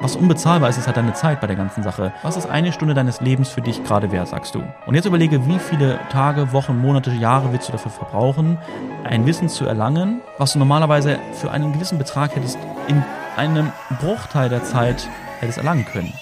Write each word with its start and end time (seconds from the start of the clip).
was 0.00 0.16
unbezahlbar 0.16 0.70
ist, 0.70 0.78
ist 0.78 0.86
halt 0.86 0.96
deine 0.96 1.12
Zeit 1.12 1.40
bei 1.40 1.46
der 1.46 1.56
ganzen 1.56 1.82
Sache. 1.82 2.12
Was 2.22 2.36
ist 2.36 2.48
eine 2.48 2.72
Stunde 2.72 2.94
deines 2.94 3.20
Lebens 3.20 3.50
für 3.50 3.60
dich 3.60 3.84
gerade 3.84 4.10
wert, 4.10 4.28
sagst 4.28 4.54
du? 4.54 4.62
Und 4.86 4.94
jetzt 4.94 5.04
überlege, 5.04 5.46
wie 5.46 5.58
viele 5.58 6.00
Tage, 6.10 6.52
Wochen, 6.52 6.78
Monate, 6.78 7.10
Jahre 7.10 7.52
willst 7.52 7.68
du 7.68 7.72
dafür 7.72 7.90
verbrauchen, 7.90 8.58
ein 9.04 9.26
Wissen 9.26 9.48
zu 9.48 9.66
erlangen, 9.66 10.22
was 10.38 10.54
du 10.54 10.58
normalerweise 10.58 11.18
für 11.32 11.50
einen 11.50 11.72
gewissen 11.72 11.98
Betrag 11.98 12.34
hättest 12.34 12.58
in 12.88 13.02
einem 13.36 13.72
Bruchteil 14.00 14.48
der 14.48 14.64
Zeit 14.64 15.06
hättest 15.40 15.58
erlangen 15.58 15.84
können. 15.84 16.12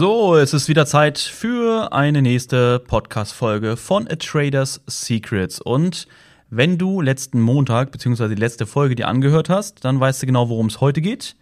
So, 0.00 0.36
es 0.36 0.54
ist 0.54 0.68
wieder 0.68 0.86
Zeit 0.86 1.18
für 1.18 1.92
eine 1.92 2.22
nächste 2.22 2.78
Podcast-Folge 2.78 3.76
von 3.76 4.06
A 4.06 4.14
Trader's 4.14 4.80
Secrets. 4.86 5.60
Und 5.60 6.06
wenn 6.50 6.78
du 6.78 7.00
letzten 7.00 7.40
Montag 7.40 7.90
bzw. 7.90 8.28
die 8.28 8.36
letzte 8.36 8.64
Folge 8.64 8.94
dir 8.94 9.08
angehört 9.08 9.48
hast, 9.48 9.84
dann 9.84 9.98
weißt 9.98 10.22
du 10.22 10.26
genau, 10.26 10.48
worum 10.50 10.66
es 10.66 10.80
heute 10.80 11.00
geht. 11.00 11.34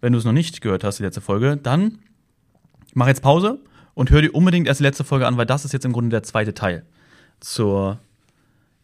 Wenn 0.00 0.12
du 0.12 0.20
es 0.20 0.24
noch 0.24 0.30
nicht 0.30 0.60
gehört 0.60 0.84
hast, 0.84 1.00
die 1.00 1.02
letzte 1.02 1.20
Folge, 1.20 1.56
dann 1.56 1.98
mach 2.94 3.08
jetzt 3.08 3.22
Pause 3.22 3.58
und 3.94 4.12
hör 4.12 4.22
dir 4.22 4.36
unbedingt 4.36 4.68
erst 4.68 4.78
die 4.78 4.84
letzte 4.84 5.02
Folge 5.02 5.26
an, 5.26 5.36
weil 5.36 5.46
das 5.46 5.64
ist 5.64 5.72
jetzt 5.72 5.84
im 5.84 5.92
Grunde 5.92 6.10
der 6.10 6.22
zweite 6.22 6.54
Teil 6.54 6.84
zur 7.40 7.98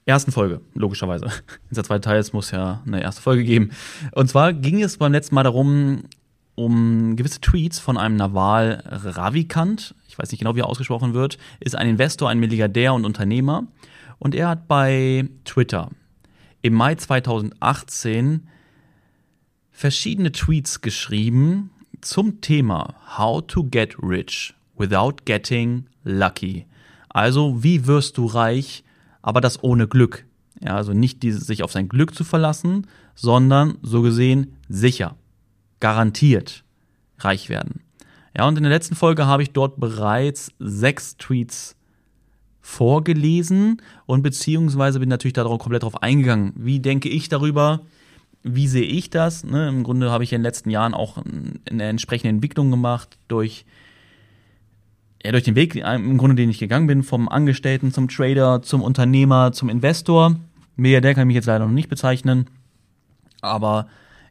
ersten 0.05 0.33
Folge, 0.33 0.63
logischerweise. 0.75 1.27
Der 1.71 1.85
zweite 1.85 2.01
Teil, 2.01 2.19
es 2.19 2.33
muss 2.33 2.51
ja 2.51 2.83
eine 2.85 3.03
erste 3.03 3.23
Folge 3.23 3.45
geben. 3.45 3.71
Und 4.11 4.29
zwar 4.29 4.53
ging 4.53 4.83
es 4.83 4.97
beim 4.97 5.13
letzten 5.13 5.37
Mal 5.37 5.45
darum, 5.45 6.03
um 6.57 7.17
gewisse 7.17 7.41
Tweets 7.41 7.79
von 7.79 7.97
einem 7.97 8.17
Naval 8.17 8.83
Ravikant, 8.87 9.95
ich 10.09 10.19
weiß 10.19 10.31
nicht 10.31 10.41
genau, 10.41 10.57
wie 10.57 10.61
er 10.61 10.69
ausgesprochen 10.69 11.15
wird, 11.15 11.39
ist 11.61 11.77
ein 11.77 11.89
Investor, 11.89 12.29
ein 12.29 12.41
Milliardär 12.41 12.95
und 12.95 13.05
Unternehmer. 13.05 13.67
Und 14.19 14.35
er 14.35 14.49
hat 14.49 14.67
bei 14.67 15.29
Twitter 15.45 15.91
im 16.63 16.73
Mai 16.75 16.95
2018 16.95 18.49
verschiedene 19.71 20.33
Tweets 20.33 20.81
geschrieben 20.81 21.71
zum 22.01 22.41
Thema 22.41 22.95
How 23.19 23.47
to 23.47 23.65
get 23.65 23.97
rich 24.03 24.55
without 24.77 25.17
getting 25.27 25.87
lucky. 26.05 26.65
Also, 27.11 27.63
wie 27.63 27.87
wirst 27.87 28.17
du 28.17 28.25
reich, 28.25 28.83
aber 29.21 29.43
das 29.43 29.63
ohne 29.63 29.87
Glück. 29.87 30.25
Ja, 30.61 30.77
also 30.77 30.95
nicht 30.95 31.23
dieses, 31.23 31.47
sich 31.47 31.63
auf 31.63 31.73
sein 31.73 31.89
Glück 31.89 32.15
zu 32.15 32.25
verlassen, 32.25 32.87
sondern 33.15 33.77
so 33.83 34.01
gesehen 34.01 34.57
sicher 34.69 35.17
garantiert 35.81 36.65
reich 37.19 37.49
werden. 37.49 37.83
Ja, 38.37 38.47
und 38.47 38.57
in 38.57 38.65
der 38.65 38.73
letzten 38.73 38.97
Folge 38.97 39.27
habe 39.27 39.43
ich 39.43 39.53
dort 39.53 39.81
bereits 39.81 40.53
sechs 40.59 41.17
Tweets 41.17 41.77
vorgelesen 42.61 43.81
und 44.07 44.23
beziehungsweise 44.23 44.99
bin 45.01 45.09
natürlich 45.09 45.35
darauf 45.35 45.59
komplett 45.59 45.85
darauf 45.85 46.03
eingegangen. 46.03 46.53
Wie 46.57 46.81
denke 46.81 47.09
ich 47.09 47.29
darüber? 47.29 47.83
Wie 48.43 48.67
sehe 48.67 48.85
ich 48.85 49.09
das? 49.09 49.45
Ne, 49.45 49.69
Im 49.69 49.85
Grunde 49.85 50.11
habe 50.11 50.25
ich 50.25 50.33
in 50.33 50.39
den 50.39 50.43
letzten 50.43 50.71
Jahren 50.71 50.93
auch 50.93 51.17
eine 51.17 51.85
entsprechende 51.85 52.31
Entwicklung 52.31 52.71
gemacht 52.71 53.19
durch, 53.29 53.65
ja, 55.25 55.33
durch 55.33 55.45
den 55.45 55.55
Weg, 55.55 55.77
im 55.77 56.19
Grunde, 56.19 56.37
den 56.37 56.51
ich 56.51 56.59
gegangen 56.59 56.89
bin, 56.89 57.03
vom 57.03 57.29
Angestellten 57.29 57.93
zum 57.93 58.09
Trader, 58.09 58.63
zum 58.63 58.83
Unternehmer, 58.83 59.53
zum 59.53 59.69
Investor. 59.69 60.37
Milliardär 60.75 61.15
kann 61.15 61.23
ich 61.23 61.29
mich 61.29 61.37
jetzt 61.37 61.47
leider 61.47 61.65
noch 61.65 61.73
nicht 61.73 61.89
bezeichnen, 61.89 62.49
aber 63.41 63.87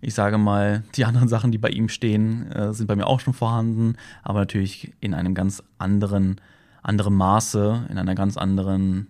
ich 0.06 0.14
sage 0.14 0.38
mal, 0.38 0.84
die 0.95 1.03
anderen 1.03 1.28
Sachen, 1.28 1.52
die 1.52 1.58
bei 1.58 1.70
ihm 1.70 1.89
stehen, 1.89 2.52
äh, 2.52 2.73
sind 2.73 2.86
bei 2.86 2.95
mir 2.95 3.08
auch 3.08 3.20
schon 3.20 3.34
vorhanden, 3.34 3.95
aber 4.22 4.39
natürlich 4.39 4.94
in 5.00 5.16
einem 5.16 5.34
ganz 5.34 5.64
anderen, 5.80 6.39
anderen 6.84 7.16
Maße, 7.16 7.88
in 7.89 7.98
einer 7.98 8.14
ganz 8.14 8.38
anderen 8.38 9.08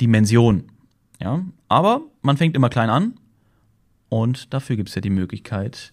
Dimension. 0.00 0.64
Ja, 1.20 1.42
aber 1.68 2.00
man 2.22 2.38
fängt 2.38 2.56
immer 2.56 2.70
klein 2.70 2.88
an 2.88 3.14
und 4.08 4.54
dafür 4.54 4.76
gibt 4.76 4.88
es 4.88 4.94
ja 4.94 5.02
die 5.02 5.10
Möglichkeit, 5.10 5.92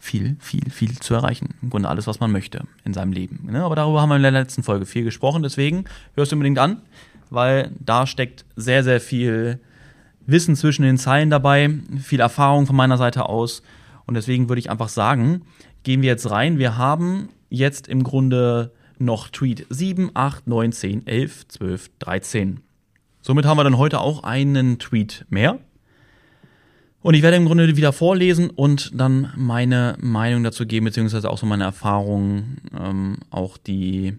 viel, 0.00 0.36
viel, 0.40 0.68
viel 0.70 0.98
zu 0.98 1.14
erreichen. 1.14 1.54
Im 1.62 1.70
Grunde 1.70 1.88
alles, 1.88 2.08
was 2.08 2.18
man 2.18 2.32
möchte 2.32 2.64
in 2.84 2.92
seinem 2.92 3.12
Leben. 3.12 3.48
Ne? 3.50 3.62
Aber 3.62 3.76
darüber 3.76 4.02
haben 4.02 4.08
wir 4.08 4.16
in 4.16 4.22
der 4.22 4.32
letzten 4.32 4.64
Folge 4.64 4.84
viel 4.84 5.04
gesprochen, 5.04 5.44
deswegen 5.44 5.84
hörst 6.16 6.32
du 6.32 6.36
unbedingt 6.36 6.58
an, 6.58 6.82
weil 7.30 7.70
da 7.78 8.04
steckt 8.04 8.44
sehr, 8.56 8.82
sehr 8.82 9.00
viel 9.00 9.60
Wissen 10.26 10.56
zwischen 10.56 10.82
den 10.82 10.98
Zeilen 10.98 11.30
dabei, 11.30 11.70
viel 12.02 12.20
Erfahrung 12.20 12.66
von 12.66 12.76
meiner 12.76 12.98
Seite 12.98 13.28
aus. 13.28 13.62
Und 14.06 14.14
deswegen 14.14 14.48
würde 14.48 14.60
ich 14.60 14.70
einfach 14.70 14.88
sagen, 14.88 15.42
gehen 15.82 16.02
wir 16.02 16.08
jetzt 16.08 16.30
rein. 16.30 16.58
Wir 16.58 16.76
haben 16.76 17.28
jetzt 17.48 17.88
im 17.88 18.02
Grunde 18.02 18.72
noch 18.98 19.28
Tweet 19.28 19.66
7, 19.70 20.10
8, 20.14 20.46
9, 20.46 20.72
10, 20.72 21.06
11, 21.06 21.48
12, 21.48 21.90
13. 21.98 22.60
Somit 23.20 23.44
haben 23.44 23.58
wir 23.58 23.64
dann 23.64 23.78
heute 23.78 24.00
auch 24.00 24.22
einen 24.22 24.78
Tweet 24.78 25.26
mehr. 25.28 25.58
Und 27.02 27.14
ich 27.14 27.22
werde 27.22 27.36
im 27.36 27.46
Grunde 27.46 27.76
wieder 27.76 27.92
vorlesen 27.92 28.50
und 28.50 28.90
dann 28.98 29.32
meine 29.36 29.96
Meinung 30.00 30.42
dazu 30.42 30.66
geben, 30.66 30.86
beziehungsweise 30.86 31.30
auch 31.30 31.38
so 31.38 31.46
meine 31.46 31.64
Erfahrungen, 31.64 32.56
ähm, 32.76 33.18
auch 33.30 33.58
die 33.58 34.18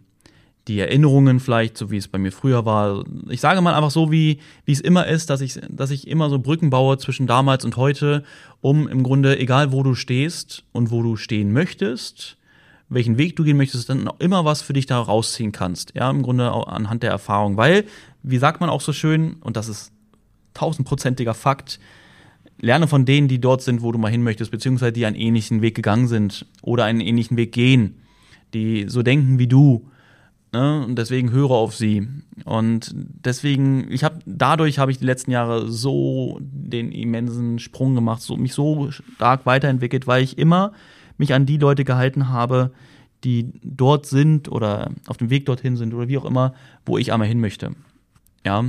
die 0.67 0.79
Erinnerungen 0.79 1.39
vielleicht, 1.39 1.77
so 1.77 1.91
wie 1.91 1.97
es 1.97 2.07
bei 2.07 2.17
mir 2.17 2.31
früher 2.31 2.65
war. 2.65 3.05
Ich 3.29 3.41
sage 3.41 3.61
mal 3.61 3.73
einfach 3.73 3.91
so, 3.91 4.11
wie, 4.11 4.39
wie 4.65 4.71
es 4.73 4.81
immer 4.81 5.07
ist, 5.07 5.29
dass 5.29 5.41
ich, 5.41 5.59
dass 5.69 5.91
ich 5.91 6.07
immer 6.07 6.29
so 6.29 6.39
Brücken 6.39 6.69
baue 6.69 6.97
zwischen 6.97 7.27
damals 7.27 7.63
und 7.63 7.77
heute, 7.77 8.23
um 8.61 8.87
im 8.87 9.03
Grunde, 9.03 9.39
egal 9.39 9.71
wo 9.71 9.83
du 9.83 9.95
stehst 9.95 10.63
und 10.73 10.91
wo 10.91 11.01
du 11.03 11.15
stehen 11.15 11.53
möchtest, 11.53 12.37
welchen 12.89 13.17
Weg 13.17 13.35
du 13.35 13.43
gehen 13.43 13.57
möchtest, 13.57 13.89
dann 13.89 14.09
immer 14.19 14.45
was 14.45 14.61
für 14.61 14.73
dich 14.73 14.85
da 14.85 14.99
rausziehen 14.99 15.51
kannst. 15.51 15.93
Ja, 15.95 16.09
im 16.09 16.21
Grunde 16.21 16.51
anhand 16.51 17.03
der 17.03 17.11
Erfahrung. 17.11 17.57
Weil, 17.57 17.85
wie 18.23 18.37
sagt 18.37 18.61
man 18.61 18.69
auch 18.69 18.81
so 18.81 18.93
schön, 18.93 19.37
und 19.41 19.57
das 19.57 19.69
ist 19.69 19.91
tausendprozentiger 20.53 21.33
Fakt, 21.33 21.79
lerne 22.59 22.87
von 22.87 23.05
denen, 23.05 23.27
die 23.27 23.39
dort 23.39 23.61
sind, 23.61 23.81
wo 23.81 23.91
du 23.91 23.99
mal 23.99 24.11
hin 24.11 24.23
möchtest, 24.23 24.51
beziehungsweise 24.51 24.93
die 24.93 25.05
einen 25.05 25.15
ähnlichen 25.15 25.61
Weg 25.61 25.75
gegangen 25.75 26.07
sind 26.07 26.45
oder 26.61 26.85
einen 26.85 27.01
ähnlichen 27.01 27.37
Weg 27.37 27.51
gehen, 27.51 28.01
die 28.53 28.85
so 28.87 29.03
denken 29.03 29.37
wie 29.39 29.47
du 29.47 29.89
Ne? 30.53 30.85
Und 30.85 30.95
deswegen 30.95 31.31
höre 31.31 31.51
auf 31.51 31.75
sie. 31.75 32.07
Und 32.45 32.93
deswegen, 32.95 33.91
ich 33.91 34.03
habe 34.03 34.19
dadurch 34.25 34.79
habe 34.79 34.91
ich 34.91 34.99
die 34.99 35.05
letzten 35.05 35.31
Jahre 35.31 35.69
so 35.69 36.39
den 36.41 36.91
immensen 36.91 37.59
Sprung 37.59 37.95
gemacht, 37.95 38.21
so 38.21 38.37
mich 38.37 38.53
so 38.53 38.91
stark 38.91 39.45
weiterentwickelt, 39.45 40.07
weil 40.07 40.23
ich 40.23 40.37
immer 40.37 40.71
mich 41.17 41.33
an 41.33 41.45
die 41.45 41.57
Leute 41.57 41.83
gehalten 41.83 42.29
habe, 42.29 42.71
die 43.23 43.51
dort 43.63 44.05
sind 44.05 44.49
oder 44.49 44.91
auf 45.07 45.17
dem 45.17 45.29
Weg 45.29 45.45
dorthin 45.45 45.75
sind 45.75 45.93
oder 45.93 46.07
wie 46.07 46.17
auch 46.17 46.25
immer, 46.25 46.53
wo 46.85 46.97
ich 46.97 47.11
einmal 47.11 47.27
hin 47.27 47.41
möchte. 47.41 47.71
Ja. 48.45 48.65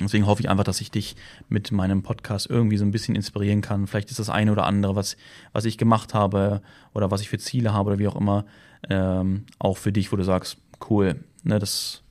Deswegen 0.00 0.26
hoffe 0.26 0.40
ich 0.40 0.48
einfach, 0.48 0.64
dass 0.64 0.80
ich 0.80 0.90
dich 0.90 1.16
mit 1.48 1.72
meinem 1.72 2.02
Podcast 2.02 2.48
irgendwie 2.48 2.76
so 2.76 2.84
ein 2.84 2.90
bisschen 2.90 3.16
inspirieren 3.16 3.60
kann. 3.60 3.86
Vielleicht 3.86 4.10
ist 4.10 4.18
das 4.18 4.30
eine 4.30 4.52
oder 4.52 4.64
andere, 4.64 4.96
was, 4.96 5.16
was 5.52 5.64
ich 5.64 5.78
gemacht 5.78 6.14
habe 6.14 6.62
oder 6.94 7.10
was 7.10 7.20
ich 7.20 7.28
für 7.28 7.38
Ziele 7.38 7.72
habe 7.72 7.90
oder 7.90 7.98
wie 7.98 8.08
auch 8.08 8.16
immer, 8.16 8.44
ähm, 8.88 9.44
auch 9.58 9.76
für 9.76 9.92
dich, 9.92 10.10
wo 10.12 10.16
du 10.16 10.22
sagst, 10.22 10.58
cool, 10.88 11.24
ne, 11.42 11.58
das 11.58 12.02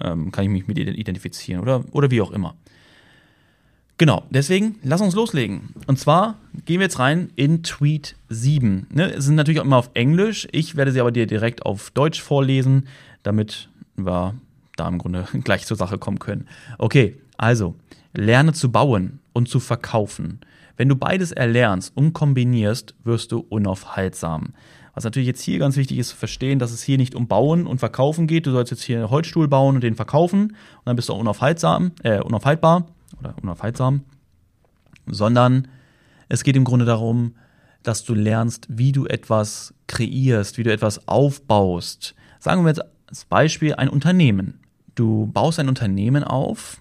ähm, 0.00 0.30
kann 0.30 0.44
ich 0.44 0.50
mich 0.50 0.66
mit 0.66 0.78
identifizieren 0.78 1.60
oder, 1.60 1.84
oder 1.92 2.10
wie 2.10 2.20
auch 2.20 2.30
immer. 2.30 2.54
Genau, 3.96 4.24
deswegen 4.30 4.76
lass 4.82 5.00
uns 5.00 5.14
loslegen. 5.14 5.72
Und 5.86 6.00
zwar 6.00 6.36
gehen 6.64 6.80
wir 6.80 6.86
jetzt 6.86 6.98
rein 6.98 7.30
in 7.36 7.62
Tweet 7.62 8.16
7. 8.28 8.88
Ne, 8.90 9.12
es 9.12 9.24
sind 9.24 9.36
natürlich 9.36 9.60
auch 9.60 9.64
immer 9.64 9.76
auf 9.76 9.90
Englisch. 9.94 10.48
Ich 10.50 10.74
werde 10.74 10.90
sie 10.90 11.00
aber 11.00 11.12
dir 11.12 11.26
direkt 11.26 11.64
auf 11.64 11.90
Deutsch 11.92 12.20
vorlesen, 12.20 12.88
damit 13.22 13.68
wir 13.96 14.34
da 14.76 14.88
im 14.88 14.98
Grunde 14.98 15.28
gleich 15.44 15.66
zur 15.66 15.76
Sache 15.76 15.98
kommen 15.98 16.18
können. 16.18 16.48
Okay, 16.78 17.16
also, 17.36 17.76
lerne 18.12 18.52
zu 18.52 18.72
bauen 18.72 19.20
und 19.32 19.48
zu 19.48 19.60
verkaufen. 19.60 20.40
Wenn 20.76 20.88
du 20.88 20.96
beides 20.96 21.30
erlernst 21.30 21.96
und 21.96 22.14
kombinierst, 22.14 22.94
wirst 23.04 23.30
du 23.30 23.46
unaufhaltsam. 23.48 24.54
Was 24.94 25.04
natürlich 25.04 25.26
jetzt 25.26 25.42
hier 25.42 25.58
ganz 25.58 25.76
wichtig 25.76 25.98
ist 25.98 26.10
zu 26.10 26.16
verstehen, 26.16 26.58
dass 26.58 26.70
es 26.70 26.82
hier 26.82 26.98
nicht 26.98 27.14
um 27.14 27.26
Bauen 27.26 27.66
und 27.66 27.78
Verkaufen 27.78 28.26
geht. 28.26 28.46
Du 28.46 28.52
sollst 28.52 28.70
jetzt 28.70 28.84
hier 28.84 28.98
einen 28.98 29.10
Holzstuhl 29.10 29.48
bauen 29.48 29.74
und 29.74 29.82
den 29.82 29.96
verkaufen 29.96 30.42
und 30.50 30.82
dann 30.84 30.96
bist 30.96 31.08
du 31.08 31.14
auch 31.14 31.18
unaufhaltsam, 31.18 31.92
äh, 32.02 32.20
unaufhaltbar 32.20 32.86
oder 33.18 33.34
unaufhaltsam, 33.42 34.04
sondern 35.06 35.68
es 36.28 36.44
geht 36.44 36.56
im 36.56 36.64
Grunde 36.64 36.84
darum, 36.84 37.34
dass 37.82 38.04
du 38.04 38.14
lernst, 38.14 38.66
wie 38.70 38.92
du 38.92 39.06
etwas 39.06 39.74
kreierst, 39.86 40.58
wie 40.58 40.62
du 40.62 40.72
etwas 40.72 41.06
aufbaust. 41.06 42.14
Sagen 42.38 42.62
wir 42.62 42.68
jetzt 42.68 42.82
als 43.06 43.24
Beispiel 43.24 43.74
ein 43.74 43.88
Unternehmen. 43.88 44.60
Du 44.94 45.26
baust 45.26 45.58
ein 45.58 45.68
Unternehmen 45.68 46.24
auf 46.24 46.80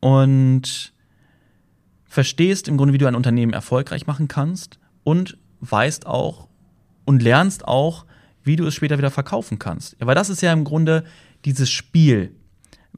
und 0.00 0.92
verstehst 2.04 2.68
im 2.68 2.76
Grunde, 2.76 2.92
wie 2.94 2.98
du 2.98 3.06
ein 3.06 3.14
Unternehmen 3.14 3.52
erfolgreich 3.52 4.06
machen 4.06 4.28
kannst 4.28 4.78
und 5.04 5.38
weißt 5.60 6.06
auch, 6.06 6.49
und 7.04 7.22
lernst 7.22 7.66
auch, 7.66 8.04
wie 8.42 8.56
du 8.56 8.66
es 8.66 8.74
später 8.74 8.98
wieder 8.98 9.10
verkaufen 9.10 9.58
kannst. 9.58 9.96
Ja, 10.00 10.06
weil 10.06 10.14
das 10.14 10.30
ist 10.30 10.40
ja 10.40 10.52
im 10.52 10.64
Grunde 10.64 11.04
dieses 11.44 11.70
Spiel, 11.70 12.34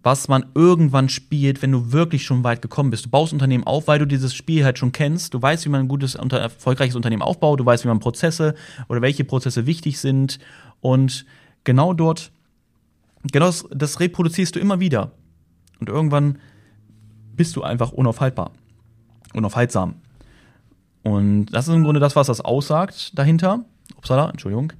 was 0.02 0.28
man 0.28 0.46
irgendwann 0.54 1.08
spielt, 1.08 1.62
wenn 1.62 1.70
du 1.70 1.92
wirklich 1.92 2.24
schon 2.24 2.42
weit 2.42 2.60
gekommen 2.60 2.90
bist. 2.90 3.06
Du 3.06 3.10
baust 3.10 3.32
Unternehmen 3.32 3.64
auf, 3.64 3.86
weil 3.86 3.98
du 3.98 4.06
dieses 4.06 4.34
Spiel 4.34 4.64
halt 4.64 4.78
schon 4.78 4.92
kennst. 4.92 5.34
Du 5.34 5.40
weißt, 5.40 5.64
wie 5.64 5.68
man 5.68 5.82
ein 5.82 5.88
gutes, 5.88 6.16
erfolgreiches 6.16 6.96
Unternehmen 6.96 7.22
aufbaut. 7.22 7.60
Du 7.60 7.66
weißt, 7.66 7.84
wie 7.84 7.88
man 7.88 8.00
Prozesse 8.00 8.54
oder 8.88 9.00
welche 9.00 9.24
Prozesse 9.24 9.66
wichtig 9.66 10.00
sind. 10.00 10.40
Und 10.80 11.24
genau 11.62 11.92
dort, 11.92 12.32
genau 13.30 13.46
das, 13.46 13.64
das 13.70 14.00
reproduzierst 14.00 14.56
du 14.56 14.60
immer 14.60 14.80
wieder. 14.80 15.12
Und 15.78 15.88
irgendwann 15.88 16.38
bist 17.36 17.54
du 17.56 17.62
einfach 17.62 17.92
unaufhaltbar. 17.92 18.50
Unaufhaltsam. 19.34 19.94
Und 21.04 21.46
das 21.46 21.68
ist 21.68 21.74
im 21.74 21.84
Grunde 21.84 22.00
das, 22.00 22.16
was 22.16 22.26
das 22.26 22.40
aussagt 22.40 23.16
dahinter. 23.18 23.64
Upsala, 24.02 24.30
Entschuldigung. 24.30 24.72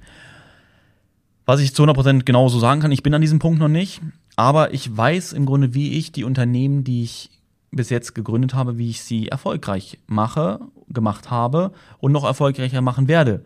Was 1.45 1.61
ich 1.61 1.73
zu 1.73 1.83
100% 1.83 2.23
genauso 2.23 2.59
sagen 2.59 2.81
kann, 2.81 2.91
ich 2.91 3.03
bin 3.03 3.13
an 3.13 3.21
diesem 3.21 3.39
Punkt 3.39 3.59
noch 3.59 3.69
nicht, 3.69 4.01
aber 4.35 4.73
ich 4.73 4.95
weiß 4.95 5.31
im 5.33 5.45
Grunde, 5.45 5.73
wie 5.73 5.97
ich 5.97 6.11
die 6.11 6.25
Unternehmen, 6.25 6.83
die 6.83 7.03
ich 7.03 7.29
bis 7.71 7.89
jetzt 7.89 8.15
gegründet 8.15 8.53
habe, 8.53 8.77
wie 8.77 8.89
ich 8.89 9.01
sie 9.01 9.29
erfolgreich 9.29 9.97
mache, 10.07 10.59
gemacht 10.89 11.31
habe 11.31 11.71
und 11.99 12.11
noch 12.11 12.25
erfolgreicher 12.25 12.81
machen 12.81 13.07
werde. 13.07 13.43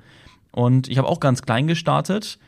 Und 0.51 0.89
ich 0.89 0.97
habe 0.97 1.07
auch 1.07 1.19
ganz 1.19 1.43
klein 1.43 1.67
gestartet 1.67 2.39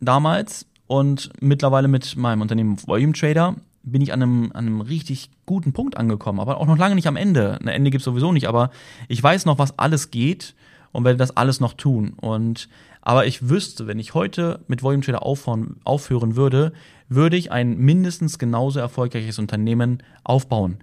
damals 0.00 0.66
und 0.86 1.30
mittlerweile 1.40 1.88
mit 1.88 2.16
meinem 2.16 2.42
Unternehmen 2.42 2.78
Volume 2.86 3.12
Trader 3.12 3.56
bin 3.82 4.02
ich 4.02 4.12
an 4.12 4.22
einem, 4.22 4.52
an 4.54 4.66
einem 4.66 4.80
richtig 4.80 5.30
guten 5.46 5.72
Punkt 5.72 5.96
angekommen, 5.96 6.40
aber 6.40 6.58
auch 6.58 6.66
noch 6.66 6.78
lange 6.78 6.94
nicht 6.94 7.08
am 7.08 7.16
Ende. 7.16 7.58
Ein 7.60 7.68
Ende 7.68 7.90
gibt 7.90 8.02
es 8.02 8.04
sowieso 8.04 8.32
nicht, 8.32 8.48
aber 8.48 8.70
ich 9.08 9.22
weiß 9.22 9.46
noch, 9.46 9.58
was 9.58 9.78
alles 9.78 10.10
geht 10.10 10.54
und 10.92 11.04
werde 11.04 11.18
das 11.18 11.36
alles 11.36 11.60
noch 11.60 11.74
tun. 11.74 12.14
Und 12.20 12.68
aber 13.02 13.26
ich 13.26 13.48
wüsste, 13.48 13.86
wenn 13.86 13.98
ich 13.98 14.14
heute 14.14 14.60
mit 14.68 14.82
Volume 14.82 15.02
Trader 15.02 15.22
aufhören, 15.22 15.76
aufhören 15.84 16.36
würde, 16.36 16.72
würde 17.08 17.36
ich 17.36 17.50
ein 17.50 17.78
mindestens 17.78 18.38
genauso 18.38 18.80
erfolgreiches 18.80 19.38
Unternehmen 19.38 20.02
aufbauen. 20.24 20.78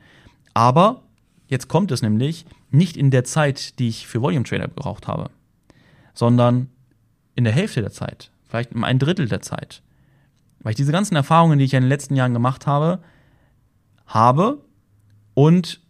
Aber 0.53 1.03
jetzt 1.47 1.67
kommt 1.67 1.91
es 1.91 2.01
nämlich 2.01 2.45
nicht 2.71 2.97
in 2.97 3.11
der 3.11 3.23
Zeit, 3.23 3.79
die 3.79 3.89
ich 3.89 4.07
für 4.07 4.21
Volume 4.21 4.43
Trader 4.43 4.67
gebraucht 4.67 5.07
habe, 5.07 5.29
sondern 6.13 6.69
in 7.35 7.43
der 7.43 7.53
Hälfte 7.53 7.81
der 7.81 7.91
Zeit, 7.91 8.31
vielleicht 8.47 8.73
um 8.73 8.83
ein 8.83 8.99
Drittel 8.99 9.27
der 9.27 9.41
Zeit. 9.41 9.81
Weil 10.61 10.71
ich 10.71 10.77
diese 10.77 10.91
ganzen 10.91 11.15
Erfahrungen, 11.15 11.59
die 11.59 11.65
ich 11.65 11.73
in 11.73 11.83
den 11.83 11.89
letzten 11.89 12.15
Jahren 12.15 12.33
gemacht 12.33 12.65
habe, 12.65 13.01
habe 14.07 14.63
und 15.35 15.81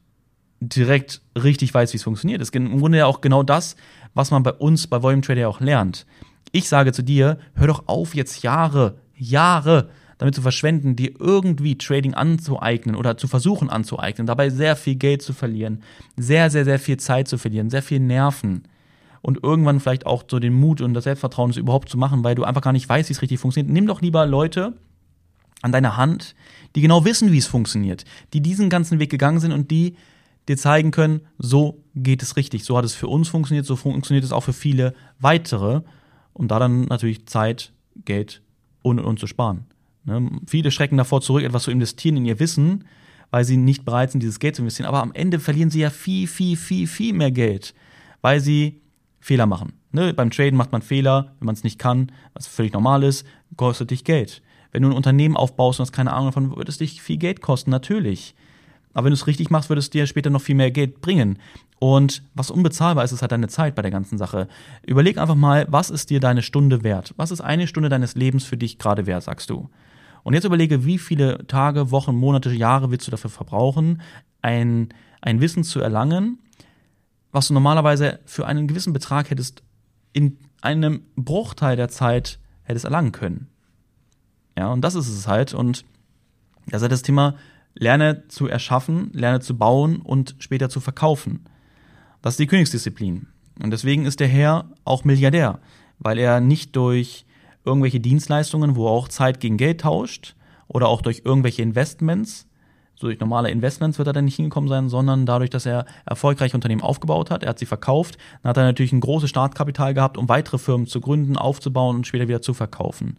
direkt 0.60 1.22
richtig 1.42 1.74
weiß, 1.74 1.94
wie 1.94 1.98
es 1.98 2.04
funktioniert. 2.04 2.42
Das 2.42 2.50
ist 2.50 2.56
im 2.56 2.80
Grunde 2.80 2.98
ja 2.98 3.06
auch 3.06 3.22
genau 3.22 3.44
das, 3.44 3.76
was 4.16 4.32
man 4.32 4.42
bei 4.42 4.54
uns 4.54 4.88
bei 4.88 5.04
Volume 5.04 5.22
Trader 5.22 5.48
auch 5.48 5.60
lernt. 5.60 6.08
Ich 6.52 6.68
sage 6.68 6.92
zu 6.92 7.04
dir, 7.04 7.38
hör 7.54 7.68
doch 7.68 7.84
auf, 7.88 8.16
jetzt 8.16 8.42
Jahre, 8.42 8.98
Jahre 9.16 9.90
damit 10.18 10.34
zu 10.34 10.42
verschwenden, 10.42 10.96
dir 10.96 11.12
irgendwie 11.20 11.78
Trading 11.78 12.14
anzueignen 12.14 12.96
oder 12.96 13.18
zu 13.18 13.28
versuchen 13.28 13.70
anzueignen, 13.70 14.26
dabei 14.26 14.50
sehr 14.50 14.76
viel 14.76 14.96
Geld 14.96 15.22
zu 15.22 15.34
verlieren, 15.34 15.84
sehr, 16.16 16.50
sehr, 16.50 16.64
sehr 16.64 16.80
viel 16.80 16.98
Zeit 16.98 17.28
zu 17.28 17.38
verlieren, 17.38 17.70
sehr 17.70 17.84
viel 17.84 18.00
Nerven 18.00 18.64
und 19.22 19.44
irgendwann 19.44 19.80
vielleicht 19.80 20.06
auch 20.06 20.24
so 20.30 20.40
den 20.40 20.54
Mut 20.54 20.82
und 20.82 20.94
das 20.94 21.04
Selbstvertrauen, 21.04 21.52
es 21.52 21.58
überhaupt 21.58 21.90
zu 21.90 21.98
machen, 21.98 22.24
weil 22.24 22.36
du 22.36 22.44
einfach 22.44 22.62
gar 22.62 22.74
nicht 22.74 22.88
weißt, 22.88 23.10
wie 23.10 23.14
es 23.14 23.22
richtig 23.22 23.40
funktioniert. 23.40 23.74
Nimm 23.74 23.88
doch 23.88 24.02
lieber 24.02 24.26
Leute 24.26 24.74
an 25.62 25.72
deiner 25.72 25.98
Hand, 25.98 26.36
die 26.76 26.82
genau 26.82 27.06
wissen, 27.06 27.32
wie 27.32 27.38
es 27.40 27.48
funktioniert, 27.48 28.06
die 28.34 28.42
diesen 28.42 28.70
ganzen 28.70 29.00
Weg 29.00 29.10
gegangen 29.10 29.40
sind 29.40 29.52
und 29.52 29.72
die 29.72 29.96
dir 30.48 30.58
zeigen 30.58 30.92
können, 30.92 31.22
so 31.38 31.84
geht 31.96 32.22
es 32.22 32.36
richtig. 32.38 32.64
So 32.64 32.78
hat 32.78 32.86
es 32.86 32.94
für 32.94 33.08
uns 33.08 33.28
funktioniert, 33.28 33.66
so 33.66 33.76
funktioniert 33.76 34.24
es 34.24 34.32
auch 34.32 34.44
für 34.44 34.54
viele 34.54 34.94
weitere, 35.20 35.82
um 36.34 36.48
da 36.48 36.60
dann 36.60 36.84
natürlich 36.86 37.26
Zeit, 37.26 37.72
Geld 38.04 38.42
und, 38.82 39.00
und 39.00 39.20
zu 39.20 39.28
sparen. 39.28 39.66
Ne? 40.04 40.30
Viele 40.48 40.72
schrecken 40.72 40.98
davor 40.98 41.22
zurück, 41.22 41.44
etwas 41.44 41.64
zu 41.64 41.72
investieren 41.72 42.18
in 42.18 42.26
ihr 42.26 42.40
Wissen, 42.40 42.86
weil 43.32 43.44
sie 43.44 43.58
nicht 43.58 43.86
bereit 43.86 44.12
sind, 44.12 44.22
dieses 44.22 44.40
Geld 44.40 44.56
zu 44.56 44.62
investieren. 44.62 44.88
Aber 44.88 45.02
am 45.02 45.14
Ende 45.14 45.40
verlieren 45.40 45.70
sie 45.70 45.80
ja 45.80 45.90
viel, 45.90 46.28
viel, 46.28 46.56
viel, 46.58 46.88
viel 46.88 47.14
mehr 47.14 47.32
Geld, 47.32 47.74
weil 48.22 48.40
sie 48.40 48.82
Fehler 49.20 49.48
machen. 49.48 49.74
Ne? 49.92 50.14
Beim 50.14 50.30
Traden 50.30 50.58
macht 50.58 50.72
man 50.72 50.82
Fehler, 50.82 51.34
wenn 51.40 51.48
man 51.48 51.56
es 51.56 51.64
nicht 51.64 51.80
kann, 51.80 52.12
was 52.34 52.48
völlig 52.48 52.74
normal 52.74 53.04
ist, 53.04 53.26
kostet 53.58 53.92
dich 53.92 54.04
Geld. 54.04 54.42
Wenn 54.72 54.84
du 54.84 54.90
ein 54.90 54.96
Unternehmen 54.96 55.38
aufbaust 55.38 55.80
und 55.80 55.86
hast 55.86 55.94
keine 55.94 56.14
Ahnung 56.14 56.28
davon, 56.28 56.56
wird 56.56 56.70
es 56.70 56.78
dich 56.78 57.02
viel 57.02 57.18
Geld 57.18 57.42
kosten, 57.42 57.72
natürlich. 57.72 58.36
Aber 58.96 59.06
wenn 59.06 59.12
du 59.12 59.16
es 59.16 59.28
richtig 59.28 59.52
machst, 59.52 59.70
wird 59.70 59.78
es 59.78 59.90
dir 59.90 60.08
später 60.08 60.30
noch 60.30 60.42
viel 60.42 60.56
mehr 60.56 60.72
Geld 60.72 61.02
bringen. 61.02 61.38
Und 61.80 62.24
was 62.34 62.50
unbezahlbar 62.50 63.04
ist, 63.04 63.12
ist 63.12 63.22
halt 63.22 63.34
deine 63.34 63.50
Zeit 63.50 63.76
bei 63.76 63.82
der 63.82 63.92
ganzen 63.92 64.18
Sache. 64.18 64.48
Überleg 64.88 65.18
einfach 65.18 65.36
mal, 65.36 65.68
was 65.70 65.90
ist 65.90 66.10
dir 66.10 66.22
deine 66.22 66.42
Stunde 66.42 66.82
wert? 66.84 67.14
Was 67.18 67.30
ist 67.30 67.42
eine 67.42 67.68
Stunde 67.68 67.90
deines 67.90 68.16
Lebens 68.16 68.46
für 68.46 68.56
dich 68.56 68.80
gerade 68.80 69.06
wert, 69.06 69.24
sagst 69.24 69.50
du? 69.50 69.70
Und 70.24 70.34
jetzt 70.34 70.46
überlege, 70.46 70.86
wie 70.86 70.98
viele 70.98 71.46
Tage, 71.46 71.92
Wochen, 71.92 72.16
Monate, 72.16 72.52
Jahre 72.52 72.90
willst 72.90 73.06
du 73.06 73.12
dafür 73.12 73.30
verbrauchen, 73.30 74.02
ein, 74.42 74.90
ein 75.22 75.42
Wissen 75.42 75.66
zu 75.66 75.82
erlangen, 75.82 76.40
was 77.34 77.50
du 77.50 77.54
normalerweise 77.54 78.20
für 78.26 78.48
einen 78.48 78.68
gewissen 78.68 78.94
Betrag 78.94 79.30
hättest 79.30 79.62
in 80.14 80.38
einem 80.62 81.02
Bruchteil 81.18 81.76
der 81.76 81.90
Zeit 81.90 82.40
hättest 82.64 82.86
erlangen 82.86 83.12
können. 83.12 83.50
Ja, 84.58 84.72
und 84.72 84.82
das 84.82 84.96
ist 84.96 85.10
es 85.10 85.28
halt. 85.28 85.54
Und 85.54 85.84
das 86.68 86.78
ist 86.78 86.84
halt 86.84 86.92
das 86.94 87.02
Thema, 87.02 87.36
lerne 87.76 88.28
zu 88.28 88.48
erschaffen, 88.48 89.12
lerne 89.14 89.42
zu 89.42 89.58
bauen 89.58 89.98
und 89.98 90.36
später 90.40 90.70
zu 90.70 90.80
verkaufen. 90.80 91.46
Das 92.22 92.34
ist 92.34 92.40
die 92.40 92.48
Königsdisziplin. 92.48 93.28
Und 93.62 93.72
deswegen 93.72 94.06
ist 94.06 94.20
der 94.20 94.28
Herr 94.28 94.66
auch 94.84 95.04
Milliardär, 95.04 95.60
weil 96.00 96.18
er 96.18 96.40
nicht 96.40 96.76
durch 96.76 97.26
irgendwelche 97.64 98.00
Dienstleistungen, 98.00 98.76
wo 98.76 98.88
er 98.88 98.92
auch 98.92 99.08
Zeit 99.08 99.40
gegen 99.40 99.58
Geld 99.58 99.82
tauscht 99.82 100.36
oder 100.68 100.88
auch 100.88 101.02
durch 101.02 101.22
irgendwelche 101.26 101.62
Investments, 101.62 102.48
so 102.98 103.08
durch 103.08 103.20
normale 103.20 103.52
Investments 103.52 103.98
wird 103.98 104.08
er 104.08 104.14
dann 104.14 104.26
nicht 104.26 104.38
hingekommen 104.38 104.70
sein, 104.70 104.88
sondern 104.88 105.26
dadurch, 105.26 105.50
dass 105.50 105.66
er 105.66 105.86
erfolgreiche 106.06 106.56
Unternehmen 106.56 106.82
aufgebaut 106.82 107.30
hat, 107.30 107.44
er 107.44 107.50
hat 107.50 107.60
sie 107.60 107.66
verkauft, 107.66 108.18
dann 108.42 108.52
hat 108.52 108.58
er 108.58 108.64
natürlich 108.64 108.94
ein 108.94 109.02
großes 109.02 109.30
Startkapital 109.30 109.94
gehabt, 109.94 110.18
um 110.18 110.30
weitere 110.30 110.58
Firmen 110.58 110.88
zu 110.88 111.02
gründen, 111.02 111.38
aufzubauen 111.38 111.98
und 111.98 112.08
später 112.08 112.30
wieder 112.30 112.42
zu 112.42 112.54
verkaufen. 112.54 113.18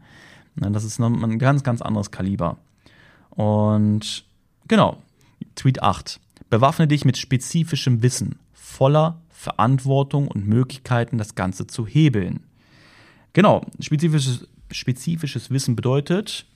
Das 0.55 0.85
ist 0.85 0.99
ein 0.99 1.39
ganz, 1.39 1.63
ganz 1.63 1.83
anderes 1.83 2.11
Kaliber. 2.11 2.57
Und 3.31 4.25
genau, 4.69 5.03
Tweet 5.55 5.83
8. 5.83 6.21
Bewaffne 6.51 6.87
dich 6.87 7.05
mit 7.05 7.17
spezifischem 7.17 8.03
Wissen, 8.03 8.39
voller 8.53 9.21
Verantwortung 9.29 10.29
und 10.29 10.47
Möglichkeiten, 10.47 11.19
das 11.19 11.35
Ganze 11.35 11.67
zu 11.67 11.87
hebeln. 11.87 12.41
Genau, 13.33 13.67
spezifisches, 13.81 14.49
spezifisches 14.71 15.51
Wissen 15.51 15.77
bedeutet, 15.77 16.47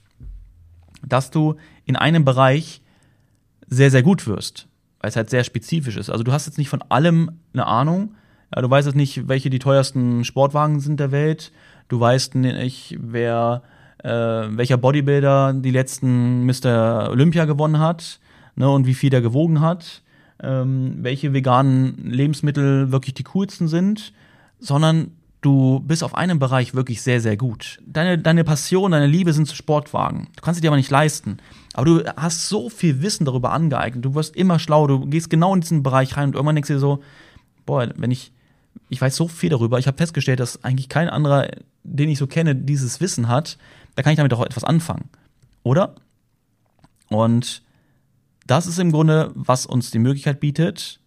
dass 1.05 1.31
du 1.31 1.55
in 1.85 1.95
einem 1.95 2.25
Bereich 2.25 2.81
sehr, 3.67 3.91
sehr 3.91 4.03
gut 4.03 4.27
wirst, 4.27 4.67
weil 4.99 5.09
es 5.09 5.15
halt 5.15 5.29
sehr 5.29 5.43
spezifisch 5.43 5.97
ist. 5.97 6.09
Also 6.09 6.23
du 6.23 6.31
hast 6.31 6.45
jetzt 6.45 6.57
nicht 6.57 6.69
von 6.69 6.81
allem 6.89 7.39
eine 7.53 7.65
Ahnung. 7.65 8.15
Du 8.51 8.69
weißt 8.69 8.87
jetzt 8.87 8.95
nicht, 8.95 9.27
welche 9.27 9.49
die 9.49 9.59
teuersten 9.59 10.25
Sportwagen 10.25 10.79
sind 10.79 10.99
der 10.99 11.11
Welt. 11.11 11.51
Du 11.87 11.99
weißt 11.99 12.35
nicht, 12.35 12.97
wer, 12.99 13.63
äh, 14.03 14.09
welcher 14.09 14.77
Bodybuilder 14.77 15.53
die 15.53 15.71
letzten 15.71 16.45
Mr. 16.45 17.09
Olympia 17.09 17.45
gewonnen 17.45 17.79
hat 17.79 18.19
ne, 18.55 18.69
und 18.69 18.85
wie 18.85 18.93
viel 18.93 19.09
der 19.09 19.21
gewogen 19.21 19.61
hat. 19.61 20.01
Ähm, 20.43 20.97
welche 21.01 21.33
veganen 21.33 22.09
Lebensmittel 22.09 22.91
wirklich 22.91 23.13
die 23.13 23.23
coolsten 23.23 23.67
sind, 23.67 24.11
sondern 24.59 25.11
du 25.41 25.79
bist 25.81 26.03
auf 26.03 26.15
einem 26.15 26.39
Bereich 26.39 26.73
wirklich 26.73 27.01
sehr, 27.01 27.19
sehr 27.19 27.35
gut. 27.35 27.79
Deine, 27.85 28.17
deine 28.17 28.43
Passion, 28.43 28.91
deine 28.91 29.07
Liebe 29.07 29.33
sind 29.33 29.47
zu 29.47 29.55
Sportwagen. 29.55 30.29
Du 30.35 30.41
kannst 30.41 30.57
sie 30.57 30.61
dir 30.61 30.69
aber 30.69 30.77
nicht 30.77 30.91
leisten. 30.91 31.37
Aber 31.73 31.85
du 31.85 32.03
hast 32.15 32.47
so 32.47 32.69
viel 32.69 33.01
Wissen 33.01 33.25
darüber 33.25 33.51
angeeignet. 33.51 34.05
Du 34.05 34.15
wirst 34.15 34.35
immer 34.35 34.59
schlau. 34.59 34.87
Du 34.87 35.05
gehst 35.07 35.29
genau 35.29 35.53
in 35.53 35.61
diesen 35.61 35.83
Bereich 35.83 36.15
rein 36.15 36.29
und 36.29 36.35
irgendwann 36.35 36.55
denkst 36.55 36.67
du 36.67 36.73
dir 36.73 36.79
so, 36.79 37.03
boah, 37.65 37.89
wenn 37.95 38.11
ich, 38.11 38.31
ich 38.89 39.01
weiß 39.01 39.15
so 39.15 39.27
viel 39.27 39.49
darüber. 39.49 39.79
Ich 39.79 39.87
habe 39.87 39.97
festgestellt, 39.97 40.39
dass 40.39 40.63
eigentlich 40.63 40.89
kein 40.89 41.09
anderer, 41.09 41.49
den 41.83 42.09
ich 42.09 42.19
so 42.19 42.27
kenne, 42.27 42.55
dieses 42.55 43.01
Wissen 43.01 43.27
hat. 43.27 43.57
Da 43.95 44.03
kann 44.03 44.13
ich 44.13 44.17
damit 44.17 44.33
auch 44.33 44.45
etwas 44.45 44.63
anfangen. 44.63 45.09
Oder? 45.63 45.95
Und 47.09 47.61
das 48.47 48.67
ist 48.67 48.79
im 48.79 48.91
Grunde, 48.91 49.31
was 49.35 49.65
uns 49.65 49.91
die 49.91 49.99
Möglichkeit 49.99 50.39
bietet, 50.39 50.99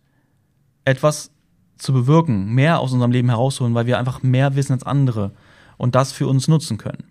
etwas 0.85 1.31
zu 1.79 1.93
bewirken, 1.93 2.53
mehr 2.55 2.81
aus 2.81 2.93
unserem 2.93 3.11
Leben 3.11 3.29
herausholen, 3.29 3.75
weil 3.75 3.87
wir 3.87 3.99
einfach 3.99 4.23
mehr 4.23 4.55
wissen 4.55 4.73
als 4.73 4.85
andere 4.85 5.33
und 5.77 5.95
das 5.95 6.13
für 6.13 6.29
uns 6.29 6.47
nutzen 6.47 6.79
können. 6.79 7.05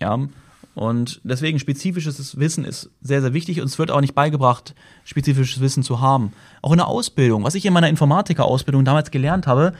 Ja, 0.00 0.18
und 0.74 1.20
deswegen 1.24 1.58
spezifisches 1.58 2.38
Wissen 2.38 2.64
ist 2.64 2.90
sehr, 3.02 3.20
sehr 3.20 3.34
wichtig 3.34 3.60
und 3.60 3.66
es 3.66 3.78
wird 3.78 3.90
auch 3.90 4.00
nicht 4.00 4.14
beigebracht, 4.14 4.74
spezifisches 5.04 5.60
Wissen 5.60 5.82
zu 5.82 6.00
haben. 6.00 6.32
Auch 6.62 6.72
in 6.72 6.78
der 6.78 6.86
Ausbildung, 6.86 7.44
was 7.44 7.54
ich 7.54 7.66
in 7.66 7.72
meiner 7.72 7.88
Informatiker-Ausbildung 7.88 8.84
damals 8.84 9.10
gelernt 9.10 9.46
habe, 9.46 9.74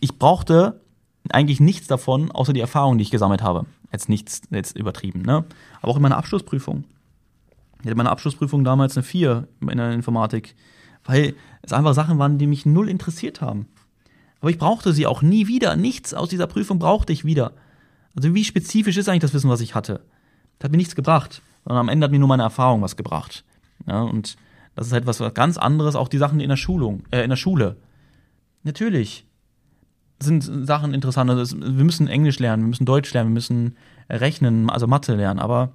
ich 0.00 0.18
brauchte 0.18 0.80
eigentlich 1.30 1.60
nichts 1.60 1.88
davon, 1.88 2.30
außer 2.30 2.52
die 2.52 2.60
Erfahrung, 2.60 2.96
die 2.96 3.02
ich 3.02 3.10
gesammelt 3.10 3.42
habe. 3.42 3.66
Jetzt 3.92 4.08
nichts, 4.08 4.42
jetzt 4.50 4.76
übertrieben, 4.76 5.22
ne? 5.22 5.44
Aber 5.80 5.92
auch 5.92 5.96
in 5.96 6.02
meiner 6.02 6.18
Abschlussprüfung. 6.18 6.84
Ich 7.80 7.86
hatte 7.86 7.96
meine 7.96 8.10
Abschlussprüfung 8.10 8.64
damals 8.64 8.96
eine 8.96 9.04
4 9.04 9.48
in 9.60 9.78
der 9.78 9.92
Informatik 9.92 10.54
weil 11.08 11.34
es 11.62 11.72
einfach 11.72 11.94
Sachen 11.94 12.18
waren, 12.18 12.38
die 12.38 12.46
mich 12.46 12.66
null 12.66 12.88
interessiert 12.88 13.40
haben. 13.40 13.66
Aber 14.40 14.50
ich 14.50 14.58
brauchte 14.58 14.92
sie 14.92 15.06
auch 15.06 15.22
nie 15.22 15.48
wieder. 15.48 15.74
Nichts 15.74 16.14
aus 16.14 16.28
dieser 16.28 16.46
Prüfung 16.46 16.78
brauchte 16.78 17.12
ich 17.12 17.24
wieder. 17.24 17.52
Also 18.14 18.34
wie 18.34 18.44
spezifisch 18.44 18.96
ist 18.96 19.08
eigentlich 19.08 19.22
das 19.22 19.34
Wissen, 19.34 19.50
was 19.50 19.62
ich 19.62 19.74
hatte? 19.74 20.02
Das 20.58 20.66
hat 20.66 20.70
mir 20.70 20.76
nichts 20.76 20.94
gebracht, 20.94 21.42
sondern 21.64 21.80
am 21.80 21.88
Ende 21.88 22.04
hat 22.04 22.10
mir 22.10 22.18
nur 22.18 22.28
meine 22.28 22.42
Erfahrung 22.42 22.82
was 22.82 22.96
gebracht. 22.96 23.44
Ja, 23.86 24.02
und 24.02 24.36
das 24.76 24.88
ist 24.88 24.92
halt 24.92 25.06
was 25.06 25.22
ganz 25.34 25.56
anderes, 25.56 25.96
auch 25.96 26.08
die 26.08 26.18
Sachen 26.18 26.40
in 26.40 26.50
der 26.50 26.56
Schulung, 26.56 27.04
äh, 27.10 27.22
in 27.22 27.30
der 27.30 27.36
Schule. 27.36 27.76
Natürlich 28.62 29.26
sind 30.20 30.42
Sachen 30.66 30.94
interessant. 30.94 31.30
Also 31.30 31.58
wir 31.58 31.84
müssen 31.84 32.08
Englisch 32.08 32.38
lernen, 32.38 32.64
wir 32.64 32.68
müssen 32.68 32.86
Deutsch 32.86 33.12
lernen, 33.12 33.30
wir 33.30 33.34
müssen 33.34 33.76
rechnen, 34.10 34.70
also 34.70 34.86
Mathe 34.86 35.14
lernen, 35.14 35.38
aber 35.38 35.70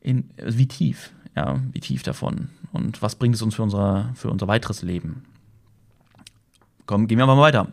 in, 0.00 0.30
wie 0.36 0.66
tief? 0.66 1.12
Ja, 1.36 1.60
wie 1.72 1.80
tief 1.80 2.02
davon? 2.02 2.50
Und 2.72 3.02
was 3.02 3.16
bringt 3.16 3.34
es 3.34 3.42
uns 3.42 3.54
für 3.54 3.62
unser, 3.62 4.10
für 4.14 4.30
unser 4.30 4.48
weiteres 4.48 4.82
Leben? 4.82 5.24
Komm, 6.86 7.06
gehen 7.06 7.18
wir 7.18 7.26
mal 7.26 7.38
weiter. 7.38 7.68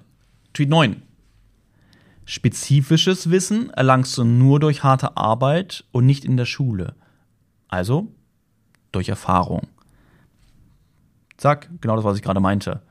Tweet 0.53 0.69
9. 0.69 1.01
Spezifisches 2.25 3.31
Wissen 3.31 3.69
erlangst 3.71 4.17
du 4.17 4.23
nur 4.23 4.59
durch 4.59 4.83
harte 4.83 5.17
Arbeit 5.17 5.83
und 5.91 6.05
nicht 6.05 6.25
in 6.25 6.37
der 6.37 6.45
Schule. 6.45 6.95
Also 7.67 8.07
durch 8.91 9.09
Erfahrung. 9.09 9.67
Zack, 11.37 11.69
genau 11.81 11.95
das, 11.95 12.05
was 12.05 12.17
ich 12.17 12.23
gerade 12.23 12.39
meinte. 12.39 12.81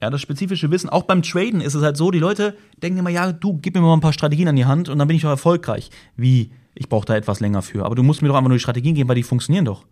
Ja, 0.00 0.08
das 0.08 0.22
spezifische 0.22 0.70
Wissen, 0.70 0.88
auch 0.88 1.02
beim 1.02 1.22
Traden 1.22 1.60
ist 1.60 1.74
es 1.74 1.82
halt 1.82 1.96
so, 1.96 2.10
die 2.10 2.18
Leute 2.18 2.56
denken 2.82 2.98
immer, 3.00 3.10
ja, 3.10 3.32
du 3.32 3.58
gib 3.58 3.74
mir 3.74 3.82
mal 3.82 3.92
ein 3.92 4.00
paar 4.00 4.14
Strategien 4.14 4.48
an 4.48 4.56
die 4.56 4.64
Hand 4.64 4.88
und 4.88 4.98
dann 4.98 5.06
bin 5.06 5.16
ich 5.16 5.22
doch 5.22 5.28
erfolgreich. 5.28 5.90
Wie? 6.16 6.50
Ich 6.74 6.88
brauche 6.88 7.04
da 7.04 7.16
etwas 7.16 7.40
länger 7.40 7.60
für. 7.60 7.84
Aber 7.84 7.94
du 7.94 8.02
musst 8.02 8.22
mir 8.22 8.28
doch 8.28 8.36
einfach 8.36 8.48
nur 8.48 8.56
die 8.56 8.62
Strategien 8.62 8.94
geben, 8.94 9.08
weil 9.08 9.16
die 9.16 9.22
funktionieren 9.22 9.66
doch. 9.66 9.84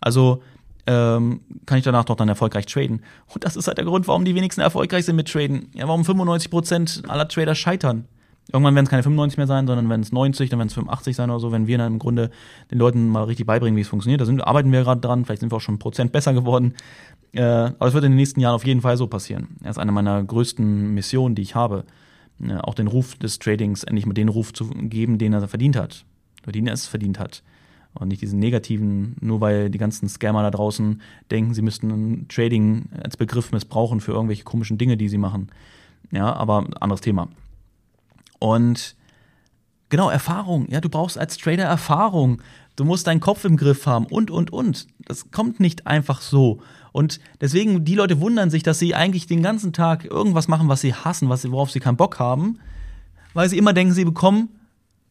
Also 0.00 0.42
ähm, 0.86 1.42
kann 1.66 1.76
ich 1.76 1.84
danach 1.84 2.04
doch 2.04 2.16
dann 2.16 2.28
erfolgreich 2.28 2.64
traden. 2.64 3.02
Und 3.26 3.44
das 3.44 3.56
ist 3.56 3.66
halt 3.66 3.76
der 3.76 3.84
Grund, 3.84 4.08
warum 4.08 4.24
die 4.24 4.34
wenigsten 4.34 4.62
erfolgreich 4.62 5.04
sind 5.04 5.16
mit 5.16 5.30
Traden. 5.30 5.68
Ja, 5.74 5.86
warum 5.88 6.02
95% 6.02 7.06
aller 7.06 7.28
Trader 7.28 7.54
scheitern. 7.54 8.06
Irgendwann 8.52 8.74
werden 8.74 8.86
es 8.86 8.90
keine 8.90 9.02
95 9.02 9.36
mehr 9.38 9.46
sein, 9.46 9.66
sondern 9.66 9.88
wenn 9.88 10.00
es 10.00 10.12
90, 10.12 10.50
dann 10.50 10.58
werden 10.58 10.68
es 10.68 10.74
85 10.74 11.16
sein 11.16 11.30
oder 11.30 11.40
so, 11.40 11.52
wenn 11.52 11.66
wir 11.66 11.78
dann 11.78 11.94
im 11.94 11.98
Grunde 11.98 12.30
den 12.70 12.78
Leuten 12.78 13.08
mal 13.08 13.24
richtig 13.24 13.46
beibringen, 13.46 13.76
wie 13.76 13.82
es 13.82 13.88
funktioniert. 13.88 14.20
Da 14.20 14.24
sind, 14.24 14.44
arbeiten 14.44 14.72
wir 14.72 14.82
gerade 14.82 15.00
dran, 15.00 15.24
vielleicht 15.24 15.40
sind 15.40 15.52
wir 15.52 15.56
auch 15.56 15.60
schon 15.60 15.76
ein 15.76 15.78
Prozent 15.78 16.12
besser 16.12 16.32
geworden. 16.32 16.74
Äh, 17.32 17.42
aber 17.42 17.86
es 17.86 17.94
wird 17.94 18.04
in 18.04 18.12
den 18.12 18.16
nächsten 18.16 18.40
Jahren 18.40 18.54
auf 18.54 18.66
jeden 18.66 18.80
Fall 18.80 18.96
so 18.96 19.06
passieren. 19.06 19.56
Das 19.60 19.72
ist 19.72 19.78
eine 19.78 19.92
meiner 19.92 20.22
größten 20.22 20.92
Missionen, 20.94 21.34
die 21.34 21.42
ich 21.42 21.54
habe. 21.54 21.84
Äh, 22.42 22.56
auch 22.56 22.74
den 22.74 22.88
Ruf 22.88 23.14
des 23.16 23.38
Tradings, 23.38 23.84
endlich 23.84 24.06
mal 24.06 24.14
den 24.14 24.28
Ruf 24.28 24.52
zu 24.52 24.68
geben, 24.68 25.18
den 25.18 25.32
er 25.32 25.46
verdient 25.46 25.76
hat. 25.76 26.04
Oder 26.42 26.52
den 26.52 26.66
er 26.66 26.74
es 26.74 26.86
verdient 26.86 27.18
hat. 27.18 27.42
Und 27.94 28.08
nicht 28.08 28.22
diesen 28.22 28.38
negativen, 28.38 29.16
nur 29.20 29.40
weil 29.40 29.68
die 29.68 29.78
ganzen 29.78 30.08
Scammer 30.08 30.42
da 30.42 30.50
draußen 30.50 31.00
denken, 31.30 31.54
sie 31.54 31.62
müssten 31.62 32.26
Trading 32.28 32.88
als 33.02 33.16
Begriff 33.16 33.50
missbrauchen 33.50 34.00
für 34.00 34.12
irgendwelche 34.12 34.44
komischen 34.44 34.78
Dinge, 34.78 34.96
die 34.96 35.08
sie 35.08 35.18
machen. 35.18 35.48
Ja, 36.12 36.32
aber 36.32 36.66
anderes 36.80 37.00
Thema. 37.00 37.28
Und 38.40 38.96
genau, 39.88 40.10
Erfahrung. 40.10 40.66
Ja, 40.68 40.80
du 40.80 40.88
brauchst 40.88 41.16
als 41.16 41.36
Trader 41.36 41.64
Erfahrung. 41.64 42.42
Du 42.74 42.84
musst 42.84 43.06
deinen 43.06 43.20
Kopf 43.20 43.44
im 43.44 43.56
Griff 43.56 43.86
haben 43.86 44.06
und, 44.06 44.32
und, 44.32 44.52
und. 44.52 44.88
Das 45.06 45.30
kommt 45.30 45.60
nicht 45.60 45.86
einfach 45.86 46.20
so. 46.20 46.60
Und 46.92 47.20
deswegen, 47.40 47.84
die 47.84 47.94
Leute 47.94 48.20
wundern 48.20 48.50
sich, 48.50 48.64
dass 48.64 48.78
sie 48.78 48.94
eigentlich 48.96 49.26
den 49.28 49.42
ganzen 49.42 49.72
Tag 49.72 50.04
irgendwas 50.04 50.48
machen, 50.48 50.68
was 50.68 50.80
sie 50.80 50.94
hassen, 50.94 51.28
was 51.28 51.42
sie, 51.42 51.52
worauf 51.52 51.70
sie 51.70 51.78
keinen 51.78 51.96
Bock 51.96 52.18
haben, 52.18 52.58
weil 53.34 53.48
sie 53.48 53.58
immer 53.58 53.72
denken, 53.72 53.92
sie 53.92 54.04
bekommen 54.04 54.48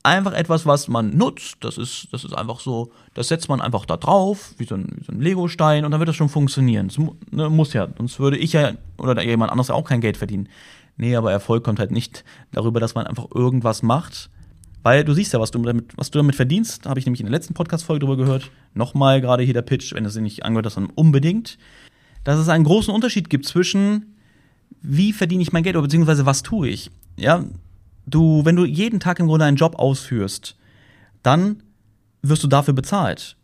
einfach 0.04 0.34
etwas, 0.34 0.66
was 0.66 0.88
man 0.88 1.16
nutzt. 1.16 1.58
Das 1.62 1.78
ist, 1.78 2.08
das 2.12 2.24
ist 2.24 2.34
einfach 2.34 2.60
so, 2.60 2.92
das 3.14 3.28
setzt 3.28 3.50
man 3.50 3.62
einfach 3.62 3.86
da 3.86 3.98
drauf, 3.98 4.54
wie 4.58 4.66
so 4.66 4.76
ein, 4.76 5.02
so 5.06 5.12
ein 5.12 5.22
Lego-Stein, 5.22 5.86
und 5.86 5.92
dann 5.92 6.00
wird 6.00 6.10
das 6.10 6.16
schon 6.16 6.30
funktionieren. 6.30 6.88
Das 6.88 6.98
ne, 7.32 7.50
muss 7.50 7.74
ja, 7.74 7.88
sonst 7.98 8.20
würde 8.20 8.38
ich 8.38 8.54
ja 8.54 8.72
oder 8.98 9.22
jemand 9.24 9.52
anderes 9.52 9.70
auch 9.70 9.84
kein 9.84 10.02
Geld 10.02 10.18
verdienen. 10.18 10.50
Nee, 11.00 11.16
aber 11.16 11.32
Erfolg 11.32 11.64
kommt 11.64 11.80
halt 11.80 11.92
nicht 11.92 12.26
darüber, 12.52 12.82
dass 12.82 12.94
man 12.94 13.08
einfach 13.08 13.28
irgendwas 13.34 13.84
macht. 13.84 14.30
Weil 14.84 15.06
du 15.06 15.14
siehst 15.14 15.32
ja, 15.32 15.40
was 15.40 15.50
du 15.50 15.60
damit, 15.60 15.98
was 15.98 16.12
du 16.12 16.20
damit 16.20 16.36
verdienst, 16.36 16.86
habe 16.86 17.00
ich 17.00 17.06
nämlich 17.06 17.22
in 17.22 17.26
der 17.26 17.32
letzten 17.32 17.54
Podcast-Folge 17.54 18.02
drüber 18.06 18.18
gehört. 18.18 18.52
Nochmal 18.74 19.22
gerade 19.22 19.44
hier 19.44 19.54
der 19.54 19.62
Pitch, 19.62 19.94
wenn 19.94 20.04
du 20.04 20.10
es 20.10 20.16
nicht 20.18 20.44
angehört 20.44 20.66
hast, 20.66 20.76
dann 20.76 20.88
unbedingt. 20.88 21.58
Dass 22.26 22.38
es 22.38 22.50
einen 22.50 22.66
großen 22.66 22.94
Unterschied 22.94 23.30
gibt 23.30 23.46
zwischen, 23.46 24.18
wie 24.82 25.14
verdiene 25.14 25.42
ich 25.42 25.54
mein 25.54 25.64
Geld 25.64 25.78
oder 25.78 25.84
beziehungsweise 25.84 26.26
was 26.26 26.44
tue 26.44 26.68
ich. 26.68 26.92
Ja, 27.16 27.46
du, 28.06 28.44
wenn 28.44 28.58
du 28.58 28.66
jeden 28.66 29.00
Tag 29.00 29.22
im 29.22 29.28
Grunde 29.28 29.46
einen 29.46 29.58
Job 29.58 29.80
ausführst, 29.80 30.58
dann 31.24 31.64
wirst 32.22 32.44
du 32.44 32.48
dafür 32.48 32.74
bezahlt. 32.74 33.38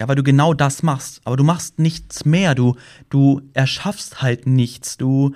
Ja, 0.00 0.08
weil 0.08 0.16
du 0.16 0.22
genau 0.22 0.54
das 0.54 0.82
machst. 0.82 1.20
Aber 1.24 1.36
du 1.36 1.44
machst 1.44 1.78
nichts 1.78 2.24
mehr. 2.24 2.54
Du, 2.54 2.76
du 3.10 3.42
erschaffst 3.52 4.22
halt 4.22 4.46
nichts. 4.46 4.96
Du, 4.96 5.34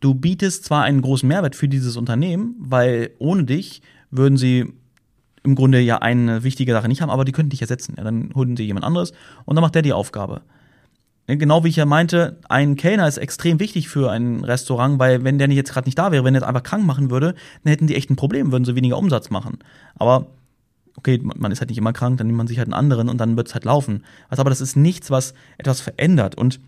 Du 0.00 0.14
bietest 0.14 0.64
zwar 0.64 0.82
einen 0.82 1.02
großen 1.02 1.28
Mehrwert 1.28 1.56
für 1.56 1.68
dieses 1.68 1.96
Unternehmen, 1.96 2.54
weil 2.58 3.10
ohne 3.18 3.44
dich 3.44 3.82
würden 4.10 4.36
sie 4.36 4.72
im 5.42 5.54
Grunde 5.54 5.80
ja 5.80 5.98
eine 5.98 6.42
wichtige 6.42 6.72
Sache 6.72 6.88
nicht 6.88 7.02
haben, 7.02 7.10
aber 7.10 7.24
die 7.24 7.32
könnten 7.32 7.50
dich 7.50 7.62
ersetzen. 7.62 7.94
Ja, 7.96 8.04
dann 8.04 8.32
holen 8.34 8.56
sie 8.56 8.64
jemand 8.64 8.84
anderes 8.84 9.12
und 9.44 9.54
dann 9.54 9.62
macht 9.62 9.74
der 9.74 9.82
die 9.82 9.92
Aufgabe. 9.92 10.42
Genau 11.28 11.64
wie 11.64 11.68
ich 11.68 11.76
ja 11.76 11.86
meinte, 11.86 12.38
ein 12.48 12.76
Kellner 12.76 13.08
ist 13.08 13.18
extrem 13.18 13.58
wichtig 13.58 13.88
für 13.88 14.12
ein 14.12 14.44
Restaurant, 14.44 15.00
weil 15.00 15.24
wenn 15.24 15.38
der 15.38 15.50
jetzt 15.50 15.72
gerade 15.72 15.88
nicht 15.88 15.98
da 15.98 16.12
wäre, 16.12 16.22
wenn 16.22 16.34
er 16.34 16.40
jetzt 16.40 16.48
einfach 16.48 16.62
krank 16.62 16.86
machen 16.86 17.10
würde, 17.10 17.34
dann 17.64 17.70
hätten 17.72 17.88
die 17.88 17.96
echt 17.96 18.10
ein 18.10 18.16
Problem, 18.16 18.52
würden 18.52 18.64
sie 18.64 18.76
weniger 18.76 18.96
Umsatz 18.96 19.30
machen. 19.30 19.58
Aber 19.96 20.28
okay, 20.96 21.20
man 21.22 21.50
ist 21.50 21.60
halt 21.60 21.70
nicht 21.70 21.78
immer 21.78 21.92
krank, 21.92 22.18
dann 22.18 22.28
nimmt 22.28 22.36
man 22.36 22.46
sich 22.46 22.58
halt 22.58 22.68
einen 22.68 22.74
anderen 22.74 23.08
und 23.08 23.18
dann 23.18 23.36
wird 23.36 23.48
es 23.48 23.54
halt 23.54 23.64
laufen. 23.64 24.04
Also, 24.28 24.40
aber 24.40 24.50
das 24.50 24.60
ist 24.60 24.76
nichts, 24.76 25.10
was 25.10 25.34
etwas 25.58 25.80
verändert. 25.80 26.36
Und 26.36 26.60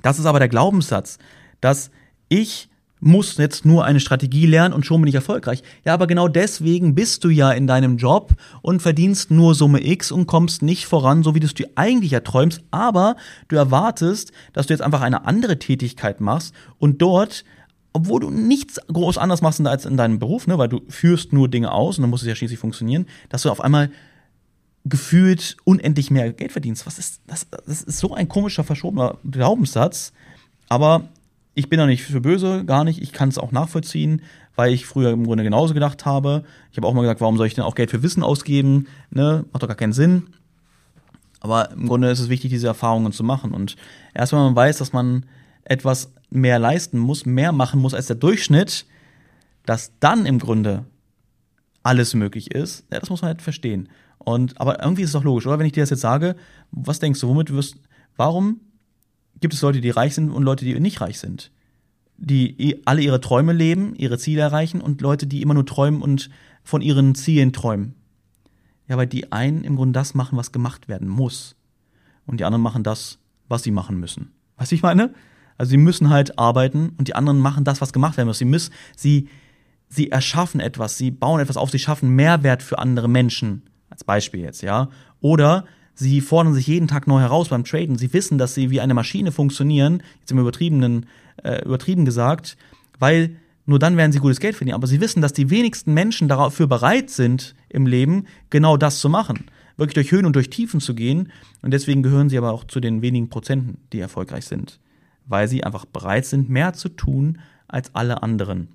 das 0.00 0.18
ist 0.18 0.26
aber 0.26 0.38
der 0.38 0.48
Glaubenssatz, 0.48 1.18
dass 1.60 1.90
ich 2.34 2.68
muss 3.00 3.36
jetzt 3.36 3.66
nur 3.66 3.84
eine 3.84 4.00
Strategie 4.00 4.46
lernen 4.46 4.72
und 4.72 4.86
schon 4.86 5.02
bin 5.02 5.08
ich 5.08 5.14
erfolgreich. 5.14 5.62
Ja, 5.84 5.92
aber 5.92 6.06
genau 6.06 6.26
deswegen 6.26 6.94
bist 6.94 7.22
du 7.22 7.28
ja 7.28 7.52
in 7.52 7.66
deinem 7.66 7.98
Job 7.98 8.32
und 8.62 8.80
verdienst 8.80 9.30
nur 9.30 9.54
Summe 9.54 9.86
X 9.86 10.10
und 10.10 10.26
kommst 10.26 10.62
nicht 10.62 10.86
voran, 10.86 11.22
so 11.22 11.34
wie 11.34 11.40
du 11.40 11.46
es 11.46 11.54
dir 11.54 11.68
eigentlich 11.74 12.14
erträumst, 12.14 12.62
aber 12.70 13.16
du 13.48 13.56
erwartest, 13.56 14.32
dass 14.54 14.66
du 14.66 14.72
jetzt 14.72 14.80
einfach 14.80 15.02
eine 15.02 15.26
andere 15.26 15.58
Tätigkeit 15.58 16.20
machst 16.20 16.54
und 16.78 17.02
dort 17.02 17.44
obwohl 17.96 18.18
du 18.18 18.30
nichts 18.30 18.80
groß 18.88 19.18
anders 19.18 19.40
machst 19.40 19.64
als 19.64 19.84
in 19.84 19.96
deinem 19.96 20.18
Beruf, 20.18 20.48
ne, 20.48 20.58
weil 20.58 20.68
du 20.68 20.80
führst 20.88 21.32
nur 21.32 21.48
Dinge 21.48 21.70
aus 21.70 21.96
und 21.96 22.02
dann 22.02 22.10
muss 22.10 22.22
es 22.22 22.28
ja 22.28 22.34
schließlich 22.34 22.58
funktionieren, 22.58 23.06
dass 23.28 23.42
du 23.42 23.50
auf 23.50 23.60
einmal 23.60 23.92
gefühlt 24.84 25.56
unendlich 25.62 26.10
mehr 26.10 26.32
Geld 26.32 26.50
verdienst. 26.50 26.86
Was 26.86 26.98
ist 26.98 27.20
das? 27.28 27.46
Das 27.66 27.82
ist 27.82 27.98
so 27.98 28.12
ein 28.12 28.28
komischer 28.28 28.64
verschobener 28.64 29.18
Glaubenssatz. 29.30 30.12
Aber 30.68 31.08
ich 31.54 31.68
bin 31.68 31.78
da 31.78 31.86
nicht 31.86 32.02
für 32.02 32.20
böse, 32.20 32.64
gar 32.64 32.84
nicht. 32.84 33.00
Ich 33.00 33.12
kann 33.12 33.28
es 33.28 33.38
auch 33.38 33.52
nachvollziehen, 33.52 34.22
weil 34.56 34.72
ich 34.72 34.86
früher 34.86 35.10
im 35.10 35.24
Grunde 35.24 35.44
genauso 35.44 35.74
gedacht 35.74 36.04
habe. 36.04 36.44
Ich 36.70 36.76
habe 36.76 36.86
auch 36.86 36.94
mal 36.94 37.02
gesagt, 37.02 37.20
warum 37.20 37.36
soll 37.36 37.46
ich 37.46 37.54
denn 37.54 37.64
auch 37.64 37.76
Geld 37.76 37.90
für 37.90 38.02
Wissen 38.02 38.22
ausgeben? 38.22 38.88
Ne? 39.10 39.44
Macht 39.52 39.62
doch 39.62 39.68
gar 39.68 39.76
keinen 39.76 39.92
Sinn. 39.92 40.24
Aber 41.40 41.70
im 41.72 41.86
Grunde 41.86 42.10
ist 42.10 42.20
es 42.20 42.28
wichtig, 42.28 42.50
diese 42.50 42.66
Erfahrungen 42.66 43.12
zu 43.12 43.22
machen. 43.22 43.52
Und 43.52 43.76
erst 44.14 44.32
wenn 44.32 44.40
man 44.40 44.56
weiß, 44.56 44.78
dass 44.78 44.92
man 44.92 45.26
etwas 45.64 46.12
mehr 46.30 46.58
leisten 46.58 46.98
muss, 46.98 47.26
mehr 47.26 47.52
machen 47.52 47.80
muss 47.80 47.94
als 47.94 48.06
der 48.06 48.16
Durchschnitt, 48.16 48.86
dass 49.66 49.92
dann 50.00 50.26
im 50.26 50.38
Grunde 50.38 50.84
alles 51.82 52.14
möglich 52.14 52.50
ist, 52.50 52.84
ja, 52.90 52.98
das 52.98 53.10
muss 53.10 53.22
man 53.22 53.28
halt 53.28 53.42
verstehen. 53.42 53.88
Und, 54.18 54.60
aber 54.60 54.82
irgendwie 54.82 55.02
ist 55.02 55.10
es 55.10 55.12
doch 55.12 55.24
logisch, 55.24 55.46
oder? 55.46 55.58
Wenn 55.58 55.66
ich 55.66 55.72
dir 55.72 55.82
das 55.82 55.90
jetzt 55.90 56.00
sage, 56.00 56.34
was 56.70 56.98
denkst 56.98 57.20
du, 57.20 57.28
womit 57.28 57.52
wirst, 57.52 57.76
warum 58.16 58.60
gibt 59.40 59.54
es 59.54 59.62
Leute, 59.62 59.80
die 59.80 59.90
reich 59.90 60.14
sind 60.14 60.30
und 60.30 60.42
Leute, 60.42 60.64
die 60.64 60.78
nicht 60.80 61.00
reich 61.00 61.18
sind. 61.18 61.50
Die 62.16 62.80
alle 62.84 63.02
ihre 63.02 63.20
Träume 63.20 63.52
leben, 63.52 63.94
ihre 63.96 64.18
Ziele 64.18 64.42
erreichen 64.42 64.80
und 64.80 65.00
Leute, 65.00 65.26
die 65.26 65.42
immer 65.42 65.54
nur 65.54 65.66
träumen 65.66 66.00
und 66.00 66.30
von 66.62 66.80
ihren 66.80 67.14
Zielen 67.14 67.52
träumen. 67.52 67.94
Ja, 68.88 68.96
weil 68.96 69.06
die 69.06 69.32
einen 69.32 69.64
im 69.64 69.76
Grunde 69.76 69.98
das 69.98 70.14
machen, 70.14 70.38
was 70.38 70.52
gemacht 70.52 70.88
werden 70.88 71.08
muss. 71.08 71.56
Und 72.26 72.40
die 72.40 72.44
anderen 72.44 72.62
machen 72.62 72.82
das, 72.82 73.18
was 73.48 73.62
sie 73.62 73.70
machen 73.70 73.98
müssen. 73.98 74.32
Weißt 74.56 74.70
du, 74.70 74.76
ich 74.76 74.82
meine? 74.82 75.12
Also 75.56 75.70
sie 75.70 75.76
müssen 75.76 76.10
halt 76.10 76.38
arbeiten 76.38 76.92
und 76.98 77.08
die 77.08 77.14
anderen 77.14 77.38
machen 77.38 77.64
das, 77.64 77.80
was 77.80 77.92
gemacht 77.92 78.16
werden 78.16 78.28
muss. 78.28 78.38
Sie 78.38 78.44
müssen, 78.44 78.72
sie, 78.96 79.28
sie 79.88 80.10
erschaffen 80.10 80.60
etwas, 80.60 80.98
sie 80.98 81.10
bauen 81.10 81.40
etwas 81.40 81.56
auf, 81.56 81.70
sie 81.70 81.78
schaffen 81.78 82.10
Mehrwert 82.10 82.62
für 82.62 82.78
andere 82.78 83.08
Menschen. 83.08 83.62
Als 83.88 84.04
Beispiel 84.04 84.40
jetzt, 84.40 84.62
ja. 84.62 84.88
Oder 85.20 85.64
Sie 85.94 86.20
fordern 86.20 86.54
sich 86.54 86.66
jeden 86.66 86.88
Tag 86.88 87.06
neu 87.06 87.20
heraus 87.20 87.48
beim 87.48 87.64
Traden. 87.64 87.96
Sie 87.96 88.12
wissen, 88.12 88.36
dass 88.36 88.54
sie 88.54 88.70
wie 88.70 88.80
eine 88.80 88.94
Maschine 88.94 89.30
funktionieren, 89.32 90.02
jetzt 90.20 90.32
im 90.32 90.38
übertriebenen, 90.38 91.06
äh, 91.42 91.64
übertrieben 91.64 92.04
gesagt, 92.04 92.56
weil 92.98 93.36
nur 93.66 93.78
dann 93.78 93.96
werden 93.96 94.12
sie 94.12 94.18
gutes 94.18 94.40
Geld 94.40 94.56
verdienen. 94.56 94.74
Aber 94.74 94.86
sie 94.86 95.00
wissen, 95.00 95.22
dass 95.22 95.32
die 95.32 95.50
wenigsten 95.50 95.94
Menschen 95.94 96.28
dafür 96.28 96.66
bereit 96.66 97.10
sind, 97.10 97.54
im 97.68 97.86
Leben 97.86 98.26
genau 98.50 98.76
das 98.76 98.98
zu 98.98 99.08
machen. 99.08 99.46
Wirklich 99.76 99.94
durch 99.94 100.12
Höhen 100.12 100.26
und 100.26 100.36
durch 100.36 100.50
Tiefen 100.50 100.80
zu 100.80 100.94
gehen. 100.94 101.32
Und 101.62 101.72
deswegen 101.72 102.02
gehören 102.02 102.28
sie 102.28 102.38
aber 102.38 102.52
auch 102.52 102.64
zu 102.64 102.80
den 102.80 103.00
wenigen 103.00 103.28
Prozenten, 103.28 103.78
die 103.92 104.00
erfolgreich 104.00 104.46
sind. 104.46 104.80
Weil 105.26 105.48
sie 105.48 105.64
einfach 105.64 105.86
bereit 105.86 106.26
sind, 106.26 106.50
mehr 106.50 106.74
zu 106.74 106.90
tun 106.90 107.38
als 107.66 107.94
alle 107.94 108.22
anderen. 108.22 108.68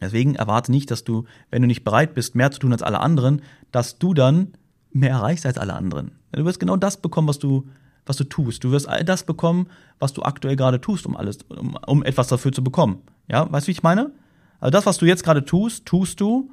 Deswegen 0.00 0.34
erwarte 0.34 0.72
nicht, 0.72 0.90
dass 0.90 1.04
du, 1.04 1.24
wenn 1.50 1.62
du 1.62 1.68
nicht 1.68 1.84
bereit 1.84 2.14
bist, 2.14 2.34
mehr 2.34 2.50
zu 2.50 2.60
tun 2.60 2.72
als 2.72 2.82
alle 2.82 3.00
anderen, 3.00 3.42
dass 3.70 3.98
du 3.98 4.14
dann 4.14 4.54
mehr 4.94 5.10
erreichst 5.10 5.44
als 5.44 5.58
alle 5.58 5.74
anderen. 5.74 6.12
Du 6.32 6.44
wirst 6.44 6.60
genau 6.60 6.76
das 6.76 6.96
bekommen, 6.96 7.28
was 7.28 7.38
du, 7.38 7.68
was 8.06 8.16
du 8.16 8.24
tust. 8.24 8.64
Du 8.64 8.70
wirst 8.70 8.88
all 8.88 9.04
das 9.04 9.24
bekommen, 9.24 9.66
was 9.98 10.12
du 10.12 10.22
aktuell 10.22 10.56
gerade 10.56 10.80
tust, 10.80 11.04
um 11.04 11.16
alles, 11.16 11.38
um, 11.48 11.76
um 11.86 12.02
etwas 12.02 12.28
dafür 12.28 12.52
zu 12.52 12.64
bekommen. 12.64 13.02
Ja, 13.28 13.50
weißt 13.50 13.66
du, 13.66 13.68
wie 13.68 13.72
ich 13.72 13.82
meine? 13.82 14.12
Also 14.60 14.70
das, 14.70 14.86
was 14.86 14.98
du 14.98 15.06
jetzt 15.06 15.24
gerade 15.24 15.44
tust, 15.44 15.84
tust 15.84 16.20
du, 16.20 16.50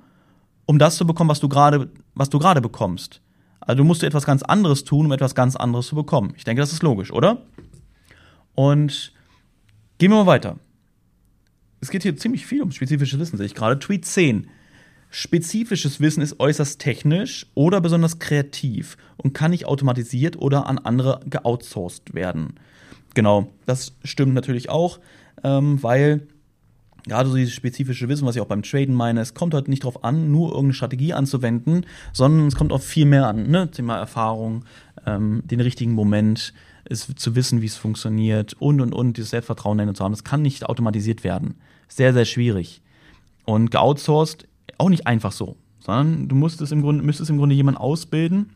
um 0.66 0.80
das 0.80 0.98
zu 0.98 1.06
bekommen, 1.06 1.30
was 1.30 1.40
du 1.40 1.48
gerade, 1.48 1.90
was 2.16 2.30
du 2.30 2.40
gerade 2.40 2.62
bekommst. 2.62 3.22
Also 3.60 3.78
du 3.78 3.84
musst 3.84 4.04
etwas 4.04 4.26
ganz 4.26 4.42
anderes 4.42 4.84
tun, 4.84 5.06
um 5.06 5.12
etwas 5.12 5.36
ganz 5.36 5.56
anderes 5.56 5.88
zu 5.88 5.96
bekommen. 5.96 6.34
Ich 6.36 6.44
denke, 6.44 6.62
das 6.62 6.74
ist 6.74 6.82
logisch, 6.82 7.12
oder? 7.12 7.44
Und 8.56 9.14
gehen 10.00 10.12
wir 10.12 10.18
mal 10.18 10.26
weiter. 10.26 10.58
Es 11.80 11.90
geht 11.90 12.04
hier 12.04 12.18
ziemlich 12.18 12.46
viel 12.46 12.64
um 12.64 12.72
spezifisches 12.72 13.20
Wissen, 13.20 13.38
sehe 13.38 13.46
ich 13.46 13.56
gerade. 13.56 13.78
Tweet 13.80 14.06
10. 14.06 14.48
Spezifisches 15.14 16.00
Wissen 16.00 16.22
ist 16.22 16.40
äußerst 16.40 16.80
technisch 16.80 17.46
oder 17.54 17.82
besonders 17.82 18.20
kreativ 18.20 18.96
und 19.18 19.34
kann 19.34 19.52
nicht 19.52 19.66
automatisiert 19.66 20.38
oder 20.38 20.68
an 20.68 20.78
andere 20.78 21.20
geoutsourced 21.30 22.14
werden. 22.14 22.54
Genau, 23.14 23.50
das 23.66 23.94
stimmt 24.06 24.34
natürlich 24.34 24.70
auch, 24.70 25.02
ähm, 25.44 25.84
weil 25.84 26.28
gerade 27.08 27.30
so 27.30 27.36
dieses 27.36 27.54
spezifische 27.54 28.08
Wissen, 28.08 28.26
was 28.26 28.38
ich 28.38 28.42
auch 28.42 28.48
beim 28.48 28.64
Traden 28.64 28.96
meine, 28.96 29.20
es 29.20 29.34
kommt 29.34 29.54
halt 29.54 29.68
nicht 29.68 29.84
darauf 29.84 30.06
an, 30.06 30.32
nur 30.32 30.52
irgendeine 30.52 30.76
Strategie 30.76 31.12
anzuwenden, 31.12 31.86
sondern 32.14 32.48
es 32.48 32.56
kommt 32.56 32.72
auch 32.72 32.82
viel 32.82 33.06
mehr 33.06 33.28
an. 33.28 33.50
Ne? 33.50 33.70
Thema 33.70 33.98
Erfahrung, 33.98 34.64
ähm, 35.06 35.44
den 35.44 35.60
richtigen 35.60 35.92
Moment, 35.92 36.54
es 36.86 37.14
zu 37.16 37.36
wissen, 37.36 37.62
wie 37.62 37.66
es 37.66 37.76
funktioniert 37.76 38.54
und 38.60 38.80
und 38.80 38.94
und, 38.94 39.18
dieses 39.18 39.32
Selbstvertrauen 39.32 39.94
zu 39.94 40.04
haben. 40.06 40.14
Das 40.14 40.24
kann 40.24 40.42
nicht 40.42 40.66
automatisiert 40.66 41.26
werden. 41.26 41.56
Sehr, 41.90 42.14
sehr 42.14 42.26
schwierig. 42.26 42.82
Und 43.44 43.72
geoutsourced 43.72 44.48
auch 44.82 44.90
nicht 44.90 45.08
einfach 45.08 45.32
so, 45.32 45.58
sondern 45.80 46.28
du 46.28 46.36
musst 46.36 46.60
im 46.72 46.82
Grunde, 46.82 47.04
müsstest 47.04 47.30
im 47.30 47.38
Grunde 47.38 47.56
jemanden 47.56 47.80
ausbilden, 47.80 48.50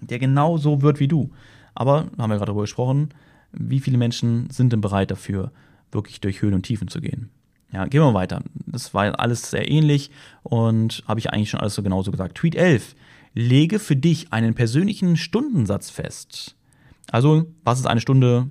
der 0.00 0.18
genau 0.18 0.58
so 0.58 0.82
wird 0.82 1.00
wie 1.00 1.08
du. 1.08 1.30
Aber, 1.74 2.06
haben 2.18 2.30
wir 2.30 2.36
gerade 2.36 2.46
darüber 2.46 2.62
gesprochen, 2.62 3.10
wie 3.52 3.80
viele 3.80 3.96
Menschen 3.96 4.50
sind 4.50 4.72
denn 4.72 4.80
bereit 4.80 5.10
dafür, 5.10 5.52
wirklich 5.92 6.20
durch 6.20 6.42
Höhen 6.42 6.54
und 6.54 6.64
Tiefen 6.64 6.88
zu 6.88 7.00
gehen? 7.00 7.30
Ja, 7.72 7.86
gehen 7.86 8.00
wir 8.00 8.14
weiter. 8.14 8.42
Das 8.66 8.92
war 8.92 9.18
alles 9.18 9.50
sehr 9.50 9.70
ähnlich 9.70 10.10
und 10.42 11.04
habe 11.06 11.20
ich 11.20 11.30
eigentlich 11.30 11.50
schon 11.50 11.60
alles 11.60 11.74
so 11.74 11.82
genauso 11.82 12.10
gesagt. 12.10 12.36
Tweet 12.36 12.54
11. 12.54 12.96
Lege 13.34 13.78
für 13.78 13.96
dich 13.96 14.32
einen 14.32 14.54
persönlichen 14.54 15.16
Stundensatz 15.16 15.90
fest. 15.90 16.56
Also, 17.10 17.46
was 17.62 17.78
ist 17.78 17.86
eine 17.86 18.00
Stunde 18.00 18.50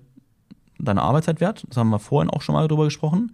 deiner 0.80 1.04
Arbeitszeit 1.04 1.42
wert? 1.42 1.66
Das 1.68 1.78
haben 1.78 1.90
wir 1.90 2.00
vorhin 2.00 2.30
auch 2.30 2.42
schon 2.42 2.54
mal 2.54 2.68
darüber 2.68 2.86
gesprochen 2.86 3.32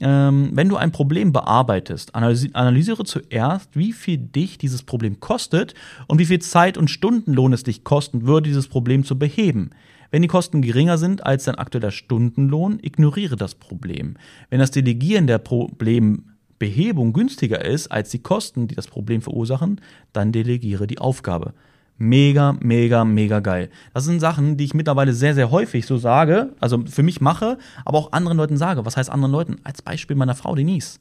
ähm, 0.00 0.50
wenn 0.52 0.68
du 0.68 0.76
ein 0.76 0.92
Problem 0.92 1.32
bearbeitest, 1.32 2.14
analysiere 2.14 3.04
zuerst, 3.04 3.76
wie 3.76 3.92
viel 3.92 4.18
dich 4.18 4.58
dieses 4.58 4.82
Problem 4.82 5.20
kostet 5.20 5.74
und 6.06 6.18
wie 6.18 6.26
viel 6.26 6.38
Zeit 6.40 6.78
und 6.78 6.88
Stundenlohn 6.88 7.52
es 7.52 7.64
dich 7.64 7.84
kosten 7.84 8.26
würde, 8.26 8.48
dieses 8.48 8.68
Problem 8.68 9.04
zu 9.04 9.18
beheben. 9.18 9.70
Wenn 10.10 10.22
die 10.22 10.28
Kosten 10.28 10.62
geringer 10.62 10.96
sind 10.96 11.26
als 11.26 11.44
dein 11.44 11.56
aktueller 11.56 11.90
Stundenlohn, 11.90 12.78
ignoriere 12.80 13.36
das 13.36 13.54
Problem. 13.54 14.16
Wenn 14.48 14.58
das 14.58 14.70
Delegieren 14.70 15.26
der 15.26 15.38
Problembehebung 15.38 17.12
günstiger 17.12 17.64
ist 17.64 17.88
als 17.88 18.10
die 18.10 18.22
Kosten, 18.22 18.68
die 18.68 18.74
das 18.74 18.86
Problem 18.86 19.20
verursachen, 19.20 19.80
dann 20.12 20.32
delegiere 20.32 20.86
die 20.86 20.98
Aufgabe. 20.98 21.52
Mega, 22.00 22.56
mega, 22.60 23.04
mega 23.04 23.40
geil. 23.40 23.70
Das 23.92 24.04
sind 24.04 24.20
Sachen, 24.20 24.56
die 24.56 24.64
ich 24.64 24.72
mittlerweile 24.72 25.12
sehr, 25.12 25.34
sehr 25.34 25.50
häufig 25.50 25.84
so 25.84 25.98
sage, 25.98 26.54
also 26.60 26.84
für 26.86 27.02
mich 27.02 27.20
mache, 27.20 27.58
aber 27.84 27.98
auch 27.98 28.12
anderen 28.12 28.38
Leuten 28.38 28.56
sage. 28.56 28.86
Was 28.86 28.96
heißt 28.96 29.10
anderen 29.10 29.32
Leuten? 29.32 29.56
Als 29.64 29.82
Beispiel 29.82 30.14
meiner 30.14 30.36
Frau 30.36 30.54
Denise. 30.54 31.00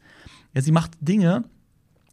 Ja, 0.55 0.61
sie 0.61 0.71
macht 0.71 0.91
Dinge, 0.99 1.43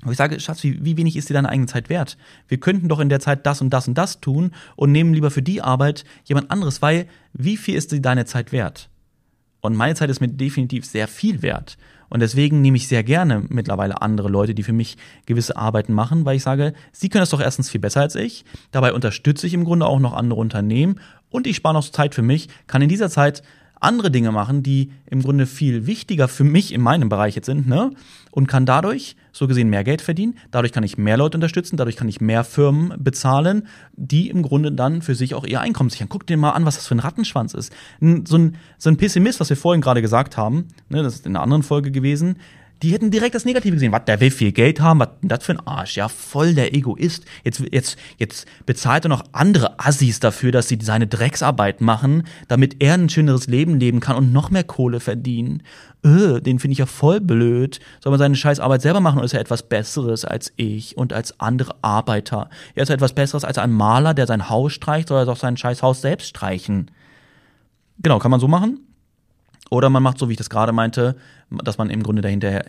wo 0.02 0.10
ich 0.10 0.18
sage, 0.18 0.38
Schatz, 0.38 0.62
wie, 0.62 0.84
wie 0.84 0.98
wenig 0.98 1.16
ist 1.16 1.30
dir 1.30 1.34
deine 1.34 1.48
eigene 1.48 1.66
Zeit 1.66 1.88
wert? 1.88 2.18
Wir 2.46 2.60
könnten 2.60 2.88
doch 2.88 3.00
in 3.00 3.08
der 3.08 3.20
Zeit 3.20 3.46
das 3.46 3.62
und 3.62 3.70
das 3.70 3.88
und 3.88 3.96
das 3.96 4.20
tun 4.20 4.50
und 4.76 4.92
nehmen 4.92 5.14
lieber 5.14 5.30
für 5.30 5.42
die 5.42 5.62
Arbeit 5.62 6.04
jemand 6.24 6.50
anderes, 6.50 6.82
weil 6.82 7.06
wie 7.32 7.56
viel 7.56 7.76
ist 7.76 7.90
dir 7.90 8.02
deine 8.02 8.26
Zeit 8.26 8.52
wert? 8.52 8.90
Und 9.62 9.76
meine 9.76 9.94
Zeit 9.94 10.10
ist 10.10 10.20
mir 10.20 10.28
definitiv 10.28 10.84
sehr 10.84 11.08
viel 11.08 11.40
wert. 11.40 11.78
Und 12.08 12.20
deswegen 12.20 12.60
nehme 12.60 12.76
ich 12.76 12.88
sehr 12.88 13.02
gerne 13.02 13.44
mittlerweile 13.48 14.02
andere 14.02 14.28
Leute, 14.28 14.54
die 14.54 14.62
für 14.62 14.72
mich 14.72 14.96
gewisse 15.26 15.56
Arbeiten 15.56 15.92
machen, 15.92 16.24
weil 16.24 16.36
ich 16.36 16.42
sage, 16.42 16.74
sie 16.92 17.08
können 17.08 17.22
das 17.22 17.30
doch 17.30 17.40
erstens 17.40 17.70
viel 17.70 17.80
besser 17.80 18.00
als 18.00 18.14
ich. 18.14 18.44
Dabei 18.70 18.92
unterstütze 18.92 19.46
ich 19.46 19.54
im 19.54 19.64
Grunde 19.64 19.86
auch 19.86 20.00
noch 20.00 20.12
andere 20.12 20.40
Unternehmen 20.40 21.00
und 21.30 21.46
ich 21.46 21.56
spare 21.56 21.74
noch 21.74 21.84
Zeit 21.84 22.14
für 22.14 22.22
mich, 22.22 22.48
kann 22.66 22.82
in 22.82 22.88
dieser 22.88 23.10
Zeit 23.10 23.42
andere 23.84 24.10
Dinge 24.10 24.32
machen, 24.32 24.62
die 24.62 24.90
im 25.06 25.22
Grunde 25.22 25.46
viel 25.46 25.86
wichtiger 25.86 26.28
für 26.28 26.44
mich 26.44 26.72
in 26.72 26.80
meinem 26.80 27.08
Bereich 27.08 27.36
jetzt 27.36 27.46
sind, 27.46 27.68
ne? 27.68 27.92
Und 28.30 28.48
kann 28.48 28.66
dadurch 28.66 29.16
so 29.30 29.46
gesehen 29.46 29.70
mehr 29.70 29.84
Geld 29.84 30.02
verdienen. 30.02 30.36
Dadurch 30.50 30.72
kann 30.72 30.82
ich 30.82 30.98
mehr 30.98 31.16
Leute 31.16 31.36
unterstützen, 31.36 31.76
dadurch 31.76 31.94
kann 31.94 32.08
ich 32.08 32.20
mehr 32.20 32.42
Firmen 32.42 32.92
bezahlen, 32.98 33.68
die 33.92 34.28
im 34.28 34.42
Grunde 34.42 34.72
dann 34.72 35.02
für 35.02 35.14
sich 35.14 35.34
auch 35.34 35.44
ihr 35.46 35.60
Einkommen 35.60 35.90
sichern. 35.90 36.08
Guck 36.08 36.26
dir 36.26 36.36
mal 36.36 36.50
an, 36.50 36.64
was 36.64 36.74
das 36.74 36.88
für 36.88 36.96
ein 36.96 37.00
Rattenschwanz 37.00 37.54
ist. 37.54 37.72
So 38.00 38.36
ein, 38.36 38.56
so 38.78 38.90
ein 38.90 38.96
Pessimist, 38.96 39.38
was 39.38 39.50
wir 39.50 39.56
vorhin 39.56 39.80
gerade 39.80 40.02
gesagt 40.02 40.36
haben, 40.36 40.68
ne, 40.88 41.02
das 41.02 41.14
ist 41.14 41.26
in 41.26 41.36
einer 41.36 41.42
anderen 41.42 41.62
Folge 41.62 41.92
gewesen, 41.92 42.36
die 42.84 42.92
hätten 42.92 43.10
direkt 43.10 43.34
das 43.34 43.46
Negative 43.46 43.72
gesehen. 43.72 43.92
Was, 43.92 44.04
der 44.04 44.20
will 44.20 44.30
viel 44.30 44.52
Geld 44.52 44.78
haben, 44.78 45.00
was 45.00 45.08
denn 45.22 45.30
das 45.30 45.42
für 45.42 45.52
ein 45.52 45.66
Arsch? 45.66 45.96
Ja, 45.96 46.08
voll 46.08 46.54
der 46.54 46.74
Egoist. 46.74 47.24
Jetzt, 47.42 47.62
jetzt, 47.72 47.96
jetzt 48.18 48.46
bezahlt 48.66 49.06
er 49.06 49.08
noch 49.08 49.24
andere 49.32 49.78
Assis 49.80 50.20
dafür, 50.20 50.52
dass 50.52 50.68
sie 50.68 50.78
seine 50.82 51.06
Drecksarbeit 51.06 51.80
machen, 51.80 52.24
damit 52.46 52.82
er 52.82 52.94
ein 52.94 53.08
schöneres 53.08 53.46
Leben 53.46 53.80
leben 53.80 54.00
kann 54.00 54.16
und 54.16 54.34
noch 54.34 54.50
mehr 54.50 54.64
Kohle 54.64 55.00
verdienen. 55.00 55.62
Öh, 56.04 56.42
den 56.42 56.58
finde 56.58 56.72
ich 56.72 56.78
ja 56.78 56.84
voll 56.84 57.22
blöd. 57.22 57.80
Soll 58.02 58.10
man 58.10 58.18
seine 58.18 58.36
scheiß 58.36 58.60
Arbeit 58.60 58.82
selber 58.82 59.00
machen 59.00 59.16
oder 59.16 59.24
ist 59.24 59.32
er 59.32 59.40
etwas 59.40 59.62
Besseres 59.62 60.26
als 60.26 60.52
ich 60.56 60.98
und 60.98 61.14
als 61.14 61.40
andere 61.40 61.76
Arbeiter? 61.80 62.50
Er 62.74 62.82
ist 62.82 62.90
etwas 62.90 63.14
Besseres 63.14 63.44
als 63.44 63.56
ein 63.56 63.72
Maler, 63.72 64.12
der 64.12 64.26
sein 64.26 64.50
Haus 64.50 64.74
streicht, 64.74 65.08
soll 65.08 65.22
er 65.22 65.26
doch 65.26 65.38
sein 65.38 65.56
scheiß 65.56 65.82
Haus 65.82 66.02
selbst 66.02 66.28
streichen. 66.28 66.90
Genau, 68.02 68.18
kann 68.18 68.30
man 68.30 68.40
so 68.40 68.48
machen. 68.48 68.80
Oder 69.70 69.90
man 69.90 70.02
macht 70.02 70.18
so, 70.18 70.28
wie 70.28 70.32
ich 70.32 70.38
das 70.38 70.50
gerade 70.50 70.72
meinte, 70.72 71.16
dass 71.50 71.78
man 71.78 71.90
im 71.90 72.02
Grunde 72.02 72.22
dahinter 72.22 72.64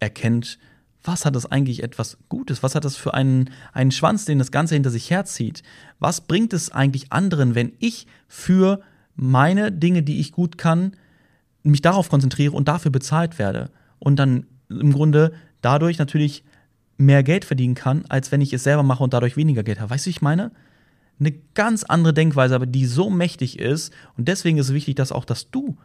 erkennt, 0.00 0.58
was 1.04 1.24
hat 1.24 1.34
das 1.34 1.46
eigentlich 1.46 1.82
etwas 1.82 2.18
Gutes? 2.28 2.62
Was 2.62 2.74
hat 2.74 2.84
das 2.84 2.96
für 2.96 3.14
einen, 3.14 3.50
einen 3.72 3.90
Schwanz, 3.90 4.24
den 4.24 4.38
das 4.38 4.52
Ganze 4.52 4.74
hinter 4.74 4.90
sich 4.90 5.10
herzieht? 5.10 5.62
Was 5.98 6.20
bringt 6.20 6.52
es 6.52 6.70
eigentlich 6.70 7.12
anderen, 7.12 7.54
wenn 7.54 7.72
ich 7.78 8.06
für 8.28 8.80
meine 9.14 9.72
Dinge, 9.72 10.02
die 10.02 10.20
ich 10.20 10.32
gut 10.32 10.58
kann, 10.58 10.96
mich 11.64 11.82
darauf 11.82 12.08
konzentriere 12.08 12.52
und 12.52 12.68
dafür 12.68 12.90
bezahlt 12.90 13.38
werde? 13.38 13.70
Und 13.98 14.16
dann 14.16 14.46
im 14.68 14.92
Grunde 14.92 15.32
dadurch 15.60 15.98
natürlich 15.98 16.44
mehr 16.98 17.22
Geld 17.22 17.44
verdienen 17.44 17.74
kann, 17.74 18.04
als 18.08 18.30
wenn 18.30 18.40
ich 18.40 18.52
es 18.52 18.62
selber 18.62 18.82
mache 18.82 19.02
und 19.02 19.12
dadurch 19.12 19.36
weniger 19.36 19.62
Geld 19.62 19.80
habe. 19.80 19.90
Weißt 19.90 20.06
du, 20.06 20.10
ich 20.10 20.22
meine? 20.22 20.52
Eine 21.18 21.32
ganz 21.54 21.84
andere 21.84 22.14
Denkweise, 22.14 22.54
aber 22.54 22.66
die 22.66 22.86
so 22.86 23.10
mächtig 23.10 23.58
ist. 23.58 23.92
Und 24.16 24.28
deswegen 24.28 24.58
ist 24.58 24.68
es 24.68 24.74
wichtig, 24.74 24.96
dass 24.96 25.12
auch, 25.12 25.24
dass 25.24 25.50
du 25.50 25.76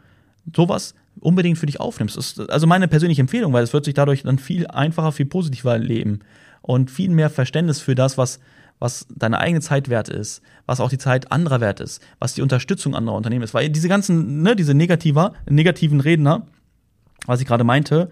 sowas 0.56 0.94
unbedingt 1.20 1.58
für 1.58 1.66
dich 1.66 1.80
aufnimmst. 1.80 2.18
Das 2.18 2.34
ist 2.34 2.50
also 2.50 2.68
meine 2.68 2.88
persönliche 2.88 3.22
Empfehlung, 3.22 3.54
weil 3.54 3.64
es 3.64 3.74
wird 3.74 3.86
sich 3.86 3.94
dadurch 3.94 4.24
dann 4.24 4.40
viel 4.40 4.68
einfacher, 4.68 5.12
viel 5.12 5.26
positiver 5.26 5.78
leben 5.78 6.20
und 6.62 6.92
viel 6.92 7.10
mehr 7.10 7.30
Verständnis 7.30 7.80
für 7.80 7.96
das, 7.96 8.18
was, 8.18 8.40
was 8.80 9.08
deine 9.16 9.40
eigene 9.40 9.62
Zeit 9.62 9.90
wert 9.90 10.10
ist, 10.10 10.42
was 10.66 10.80
auch 10.80 10.90
die 10.90 10.98
Zeit 10.98 11.32
anderer 11.32 11.62
wert 11.62 11.80
ist, 11.80 12.02
was 12.20 12.34
die 12.34 12.42
Unterstützung 12.42 12.96
anderer 12.96 13.16
Unternehmen 13.16 13.44
ist. 13.44 13.54
Weil 13.54 13.70
diese 13.70 13.90
ganzen, 13.90 14.42
ne, 14.44 14.56
diese 14.56 14.74
negativer, 14.74 15.34
negativen 15.50 16.02
Redner, 16.02 16.46
was 17.26 17.42
ich 17.42 17.48
gerade 17.48 17.64
meinte, 17.64 18.10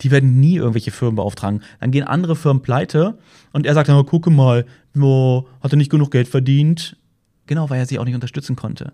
die 0.00 0.10
werden 0.10 0.40
nie 0.40 0.56
irgendwelche 0.56 0.90
Firmen 0.90 1.16
beauftragen. 1.16 1.62
Dann 1.78 1.90
gehen 1.90 2.04
andere 2.04 2.34
Firmen 2.34 2.62
pleite 2.62 3.18
und 3.52 3.66
er 3.66 3.74
sagt 3.74 3.88
dann, 3.88 4.06
gucke 4.06 4.30
mal, 4.30 4.64
wo, 4.94 5.46
hat 5.60 5.72
er 5.72 5.76
nicht 5.76 5.90
genug 5.90 6.10
Geld 6.10 6.26
verdient? 6.26 6.96
Genau, 7.46 7.68
weil 7.68 7.80
er 7.80 7.86
sie 7.86 7.98
auch 7.98 8.04
nicht 8.04 8.14
unterstützen 8.14 8.56
konnte. 8.56 8.92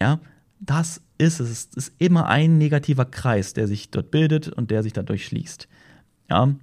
Ja, 0.00 0.20
das 0.64 1.02
ist 1.18 1.40
es. 1.40 1.50
Es 1.50 1.64
ist 1.74 1.92
immer 1.98 2.26
ein 2.26 2.56
negativer 2.56 3.04
Kreis, 3.04 3.52
der 3.52 3.66
sich 3.66 3.90
dort 3.90 4.10
bildet 4.10 4.48
und 4.48 4.70
der 4.70 4.82
sich 4.82 4.92
dadurch 4.92 5.26
schließt. 5.26 5.68
Ja, 6.30 6.54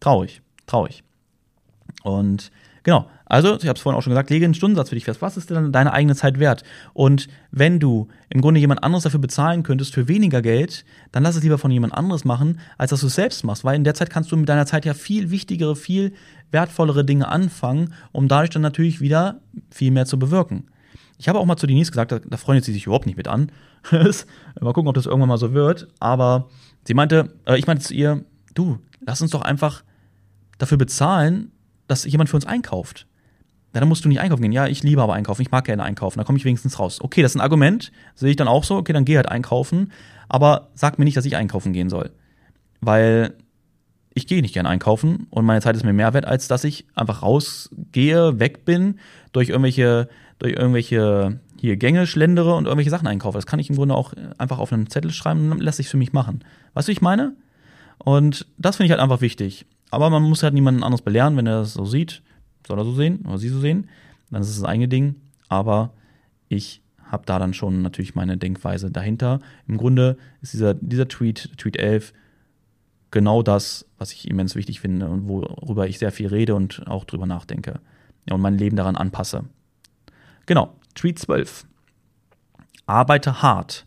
traurig, 0.00 0.40
traurig. 0.66 1.04
Und 2.02 2.50
genau, 2.82 3.08
also, 3.26 3.56
ich 3.56 3.66
habe 3.66 3.76
es 3.76 3.82
vorhin 3.82 3.98
auch 3.98 4.02
schon 4.02 4.12
gesagt, 4.12 4.30
lege 4.30 4.44
einen 4.44 4.54
Stundensatz 4.54 4.88
für 4.88 4.94
dich 4.94 5.04
fest. 5.04 5.20
Was 5.20 5.36
ist 5.36 5.50
denn 5.50 5.70
deine 5.70 5.92
eigene 5.92 6.14
Zeit 6.14 6.38
wert? 6.38 6.62
Und 6.94 7.28
wenn 7.50 7.78
du 7.78 8.08
im 8.30 8.40
Grunde 8.40 8.60
jemand 8.60 8.82
anderes 8.82 9.04
dafür 9.04 9.20
bezahlen 9.20 9.64
könntest 9.64 9.92
für 9.92 10.08
weniger 10.08 10.40
Geld, 10.40 10.84
dann 11.12 11.22
lass 11.22 11.36
es 11.36 11.42
lieber 11.42 11.58
von 11.58 11.70
jemand 11.70 11.92
anderes 11.92 12.24
machen, 12.24 12.60
als 12.78 12.90
dass 12.90 13.00
du 13.00 13.08
es 13.08 13.16
selbst 13.16 13.44
machst. 13.44 13.64
Weil 13.64 13.76
in 13.76 13.84
der 13.84 13.94
Zeit 13.94 14.10
kannst 14.10 14.32
du 14.32 14.36
mit 14.36 14.48
deiner 14.48 14.66
Zeit 14.66 14.84
ja 14.86 14.94
viel 14.94 15.30
wichtigere, 15.30 15.76
viel 15.76 16.14
wertvollere 16.52 17.04
Dinge 17.04 17.28
anfangen, 17.28 17.92
um 18.12 18.28
dadurch 18.28 18.50
dann 18.50 18.62
natürlich 18.62 19.00
wieder 19.00 19.40
viel 19.70 19.90
mehr 19.90 20.06
zu 20.06 20.18
bewirken. 20.18 20.68
Ich 21.18 21.28
habe 21.28 21.38
auch 21.38 21.44
mal 21.44 21.56
zu 21.56 21.66
Denise 21.66 21.90
gesagt, 21.90 22.12
da, 22.12 22.18
da 22.18 22.36
freundet 22.36 22.64
sie 22.64 22.72
sich 22.72 22.86
überhaupt 22.86 23.06
nicht 23.06 23.16
mit 23.16 23.28
an. 23.28 23.52
mal 23.90 24.72
gucken, 24.72 24.88
ob 24.88 24.94
das 24.94 25.06
irgendwann 25.06 25.28
mal 25.28 25.38
so 25.38 25.52
wird. 25.52 25.88
Aber 26.00 26.48
sie 26.84 26.94
meinte, 26.94 27.34
äh, 27.46 27.58
ich 27.58 27.66
meinte 27.66 27.84
zu 27.84 27.94
ihr, 27.94 28.24
du, 28.54 28.78
lass 29.00 29.22
uns 29.22 29.30
doch 29.30 29.42
einfach 29.42 29.82
dafür 30.58 30.78
bezahlen, 30.78 31.52
dass 31.86 32.04
jemand 32.04 32.30
für 32.30 32.36
uns 32.36 32.46
einkauft. 32.46 33.06
Ja, 33.74 33.80
dann 33.80 33.88
musst 33.88 34.04
du 34.04 34.08
nicht 34.08 34.20
einkaufen 34.20 34.42
gehen. 34.42 34.52
Ja, 34.52 34.66
ich 34.66 34.82
liebe 34.82 35.02
aber 35.02 35.14
einkaufen, 35.14 35.42
ich 35.42 35.50
mag 35.50 35.64
gerne 35.64 35.82
einkaufen, 35.82 36.18
da 36.18 36.24
komme 36.24 36.38
ich 36.38 36.44
wenigstens 36.44 36.78
raus. 36.78 37.00
Okay, 37.00 37.22
das 37.22 37.32
ist 37.32 37.36
ein 37.36 37.42
Argument, 37.42 37.92
sehe 38.14 38.30
ich 38.30 38.36
dann 38.36 38.48
auch 38.48 38.64
so, 38.64 38.76
okay, 38.76 38.92
dann 38.92 39.04
geh 39.04 39.16
halt 39.16 39.28
einkaufen, 39.28 39.92
aber 40.28 40.70
sag 40.74 40.98
mir 40.98 41.04
nicht, 41.04 41.16
dass 41.16 41.26
ich 41.26 41.36
einkaufen 41.36 41.72
gehen 41.72 41.90
soll. 41.90 42.10
Weil 42.80 43.34
ich 44.14 44.26
gehe 44.26 44.40
nicht 44.40 44.54
gerne 44.54 44.70
einkaufen 44.70 45.26
und 45.28 45.44
meine 45.44 45.60
Zeit 45.60 45.76
ist 45.76 45.84
mir 45.84 45.92
mehr 45.92 46.14
wert, 46.14 46.24
als 46.24 46.48
dass 46.48 46.64
ich 46.64 46.86
einfach 46.94 47.20
rausgehe, 47.22 48.40
weg 48.40 48.64
bin, 48.64 48.98
durch 49.32 49.50
irgendwelche 49.50 50.08
durch 50.38 50.54
irgendwelche 50.54 51.40
hier 51.58 51.76
Gänge 51.76 52.06
schlendere 52.06 52.54
und 52.54 52.66
irgendwelche 52.66 52.90
Sachen 52.90 53.06
einkaufe. 53.06 53.38
Das 53.38 53.46
kann 53.46 53.58
ich 53.58 53.70
im 53.70 53.76
Grunde 53.76 53.94
auch 53.94 54.12
einfach 54.38 54.58
auf 54.58 54.72
einen 54.72 54.88
Zettel 54.88 55.10
schreiben 55.10 55.44
und 55.44 55.50
dann 55.50 55.58
lässt 55.58 55.78
sich 55.78 55.88
für 55.88 55.96
mich 55.96 56.12
machen. 56.12 56.44
Weißt 56.74 56.88
du, 56.88 56.92
ich 56.92 57.00
meine? 57.00 57.34
Und 57.98 58.46
das 58.58 58.76
finde 58.76 58.86
ich 58.86 58.90
halt 58.90 59.00
einfach 59.00 59.20
wichtig. 59.20 59.66
Aber 59.90 60.10
man 60.10 60.22
muss 60.22 60.42
halt 60.42 60.54
niemanden 60.54 60.82
anderes 60.82 61.02
belehren, 61.02 61.36
wenn 61.36 61.46
er 61.46 61.60
das 61.60 61.74
so 61.74 61.84
sieht, 61.84 62.22
soll 62.66 62.78
er 62.78 62.84
so 62.84 62.92
sehen 62.92 63.24
oder 63.26 63.38
sie 63.38 63.48
so 63.48 63.60
sehen, 63.60 63.88
dann 64.30 64.42
ist 64.42 64.50
es 64.50 64.56
das 64.56 64.68
eigene 64.68 64.88
Ding. 64.88 65.16
Aber 65.48 65.94
ich 66.48 66.82
habe 67.10 67.24
da 67.24 67.38
dann 67.38 67.54
schon 67.54 67.82
natürlich 67.82 68.14
meine 68.14 68.36
Denkweise 68.36 68.90
dahinter. 68.90 69.40
Im 69.68 69.78
Grunde 69.78 70.18
ist 70.42 70.52
dieser, 70.52 70.74
dieser 70.74 71.08
Tweet, 71.08 71.56
Tweet 71.56 71.78
11, 71.78 72.12
genau 73.10 73.42
das, 73.42 73.86
was 73.98 74.12
ich 74.12 74.28
immens 74.28 74.56
wichtig 74.56 74.80
finde 74.80 75.08
und 75.08 75.28
worüber 75.28 75.86
ich 75.86 75.98
sehr 75.98 76.12
viel 76.12 76.26
rede 76.26 76.54
und 76.54 76.86
auch 76.86 77.04
drüber 77.04 77.26
nachdenke. 77.26 77.80
Ja, 78.28 78.34
und 78.34 78.40
mein 78.40 78.58
Leben 78.58 78.76
daran 78.76 78.96
anpasse. 78.96 79.44
Genau, 80.46 80.72
Tweet 80.94 81.18
12. 81.18 81.66
Arbeite 82.86 83.42
hart. 83.42 83.84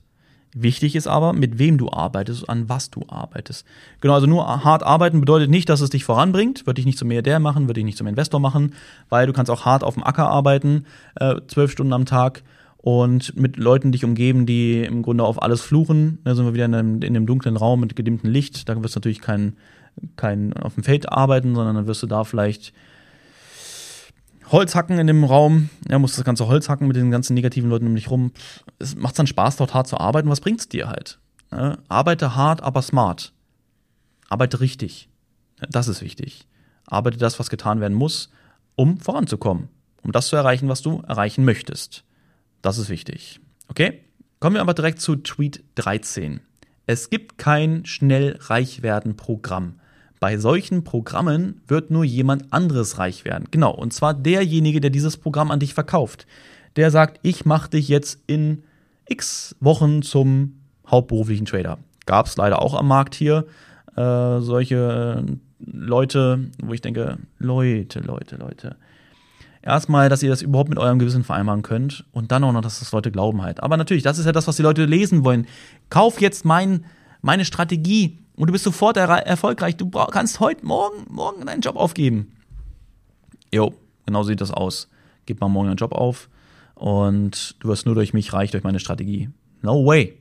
Wichtig 0.53 0.95
ist 0.95 1.07
aber, 1.07 1.31
mit 1.31 1.57
wem 1.57 1.77
du 1.77 1.89
arbeitest, 1.89 2.49
an 2.49 2.67
was 2.67 2.89
du 2.89 3.03
arbeitest. 3.07 3.65
Genau, 4.01 4.15
also 4.15 4.27
nur 4.27 4.63
hart 4.63 4.83
arbeiten 4.83 5.21
bedeutet 5.21 5.49
nicht, 5.49 5.69
dass 5.69 5.79
es 5.79 5.91
dich 5.91 6.03
voranbringt, 6.03 6.67
wird 6.67 6.77
dich 6.77 6.85
nicht 6.85 6.97
zum 6.97 7.07
Milliardär 7.07 7.39
machen, 7.39 7.67
wird 7.67 7.77
dich 7.77 7.85
nicht 7.85 7.97
zum 7.97 8.07
Investor 8.07 8.39
machen, 8.39 8.73
weil 9.09 9.25
du 9.25 9.31
kannst 9.31 9.51
auch 9.51 9.63
hart 9.63 9.83
auf 9.83 9.93
dem 9.93 10.03
Acker 10.03 10.27
arbeiten, 10.27 10.85
äh, 11.15 11.35
zwölf 11.47 11.71
Stunden 11.71 11.93
am 11.93 12.05
Tag 12.05 12.43
und 12.77 13.37
mit 13.37 13.57
Leuten 13.57 13.91
dich 13.91 14.03
umgeben, 14.03 14.45
die 14.45 14.81
im 14.81 15.01
Grunde 15.01 15.23
auf 15.23 15.41
alles 15.41 15.61
fluchen. 15.61 16.19
Da 16.23 16.33
sind 16.33 16.45
wir 16.45 16.53
wieder 16.53 16.65
in 16.65 16.75
einem, 16.75 16.95
in 17.01 17.15
einem 17.15 17.25
dunklen 17.25 17.55
Raum 17.55 17.81
mit 17.81 17.95
gedimmtem 17.95 18.31
Licht. 18.31 18.67
Da 18.67 18.81
wirst 18.81 18.95
du 18.95 18.99
natürlich 18.99 19.21
kein, 19.21 19.55
kein 20.15 20.53
auf 20.53 20.73
dem 20.73 20.83
Feld 20.83 21.11
arbeiten, 21.11 21.55
sondern 21.55 21.75
dann 21.75 21.87
wirst 21.87 22.01
du 22.03 22.07
da 22.07 22.23
vielleicht 22.23 22.73
Holz 24.51 24.75
hacken 24.75 24.99
in 24.99 25.07
dem 25.07 25.23
Raum. 25.23 25.69
Ja, 25.89 25.99
musst 25.99 26.17
das 26.17 26.25
ganze 26.25 26.47
Holz 26.47 26.69
hacken 26.69 26.87
mit 26.87 26.95
den 26.95 27.11
ganzen 27.11 27.33
negativen 27.33 27.69
Leuten 27.69 27.87
um 27.87 27.95
dich 27.95 28.09
rum. 28.09 28.31
Es 28.79 28.95
macht 28.95 29.17
dann 29.19 29.27
Spaß, 29.27 29.57
dort 29.57 29.73
hart 29.73 29.87
zu 29.87 29.99
arbeiten. 29.99 30.29
Was 30.29 30.41
bringt's 30.41 30.67
dir 30.67 30.87
halt? 30.87 31.19
Ja, 31.51 31.77
arbeite 31.87 32.35
hart, 32.35 32.61
aber 32.61 32.81
smart. 32.81 33.33
Arbeite 34.29 34.59
richtig. 34.59 35.09
Das 35.69 35.87
ist 35.87 36.01
wichtig. 36.01 36.47
Arbeite 36.85 37.17
das, 37.17 37.39
was 37.39 37.49
getan 37.49 37.81
werden 37.81 37.97
muss, 37.97 38.29
um 38.75 38.99
voranzukommen. 38.99 39.69
Um 40.03 40.11
das 40.11 40.27
zu 40.27 40.35
erreichen, 40.35 40.69
was 40.69 40.81
du 40.81 41.03
erreichen 41.07 41.43
möchtest. 41.43 42.03
Das 42.61 42.77
ist 42.77 42.89
wichtig. 42.89 43.39
Okay? 43.67 44.01
Kommen 44.39 44.55
wir 44.55 44.61
aber 44.61 44.73
direkt 44.73 45.01
zu 45.01 45.17
Tweet 45.17 45.63
13. 45.75 46.39
Es 46.85 47.09
gibt 47.09 47.37
kein 47.37 47.85
schnell 47.85 48.37
reich 48.39 48.81
werden 48.81 49.15
Programm. 49.17 49.79
Bei 50.19 50.37
solchen 50.37 50.83
Programmen 50.83 51.61
wird 51.67 51.91
nur 51.91 52.03
jemand 52.03 52.51
anderes 52.51 52.97
reich 52.97 53.25
werden. 53.25 53.45
Genau, 53.51 53.71
und 53.71 53.93
zwar 53.93 54.13
derjenige, 54.13 54.81
der 54.81 54.89
dieses 54.89 55.17
Programm 55.17 55.51
an 55.51 55.59
dich 55.59 55.73
verkauft. 55.73 56.27
Der 56.75 56.91
sagt, 56.91 57.19
ich 57.23 57.45
mache 57.45 57.69
dich 57.69 57.87
jetzt 57.87 58.19
in 58.27 58.63
x 59.07 59.55
Wochen 59.59 60.01
zum 60.01 60.59
hauptberuflichen 60.87 61.45
Trader. 61.45 61.79
Gab 62.05 62.25
es 62.25 62.37
leider 62.37 62.61
auch 62.61 62.73
am 62.73 62.87
Markt 62.87 63.15
hier 63.15 63.45
äh, 63.95 64.39
solche 64.39 65.25
äh, 65.25 65.31
Leute, 65.65 66.49
wo 66.61 66.73
ich 66.73 66.81
denke, 66.81 67.17
Leute, 67.37 67.99
Leute, 67.99 68.35
Leute 68.35 68.75
erstmal, 69.61 70.09
dass 70.09 70.23
ihr 70.23 70.29
das 70.29 70.41
überhaupt 70.41 70.69
mit 70.69 70.79
eurem 70.79 70.99
Gewissen 70.99 71.23
vereinbaren 71.23 71.61
könnt 71.61 72.05
und 72.11 72.31
dann 72.31 72.43
auch 72.43 72.51
noch, 72.51 72.61
dass 72.61 72.79
das 72.79 72.91
Leute 72.91 73.11
glauben 73.11 73.41
halt. 73.41 73.61
Aber 73.61 73.77
natürlich, 73.77 74.03
das 74.03 74.17
ist 74.17 74.25
ja 74.25 74.31
das, 74.31 74.47
was 74.47 74.55
die 74.55 74.63
Leute 74.63 74.85
lesen 74.85 75.23
wollen. 75.23 75.47
Kauf 75.89 76.21
jetzt 76.21 76.45
mein, 76.45 76.85
meine 77.21 77.45
Strategie 77.45 78.19
und 78.39 78.47
du 78.47 78.53
bist 78.53 78.63
sofort 78.63 78.95
er 78.95 79.09
erfolgreich. 79.09 79.75
Du 79.75 79.89
kannst 79.89 80.39
heute 80.39 80.65
Morgen, 80.65 81.05
morgen 81.09 81.45
deinen 81.45 81.59
Job 81.59 81.75
aufgeben. 81.75 82.31
Jo, 83.53 83.73
genau 84.05 84.23
sieht 84.23 84.39
das 84.39 84.51
aus. 84.51 84.87
Gib 85.25 85.41
mal 85.41 85.49
morgen 85.49 85.67
deinen 85.67 85.75
Job 85.75 85.91
auf 85.91 86.29
und 86.73 87.57
du 87.59 87.67
wirst 87.67 87.85
nur 87.85 87.95
durch 87.95 88.13
mich 88.13 88.31
reich, 88.31 88.51
durch 88.51 88.63
meine 88.63 88.79
Strategie. 88.79 89.29
No 89.61 89.85
way. 89.85 90.17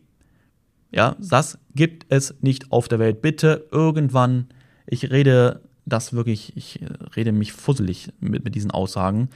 Ja, 0.91 1.15
das 1.21 1.59
gibt 1.77 2.07
es 2.09 2.35
nicht 2.41 2.73
auf 2.73 2.89
der 2.89 2.99
Welt. 2.99 3.23
Bitte 3.23 3.69
irgendwann, 3.71 4.49
ich 4.87 5.13
rede 5.13 5.61
das 5.87 6.13
wirklich, 6.13 6.57
ich 6.57 6.83
äh, 6.83 6.87
rede 7.15 7.31
mich 7.31 7.53
fusselig 7.53 8.13
mit, 8.19 8.43
mit 8.43 8.57
diesen 8.57 8.73
Aussagen. 8.73 9.29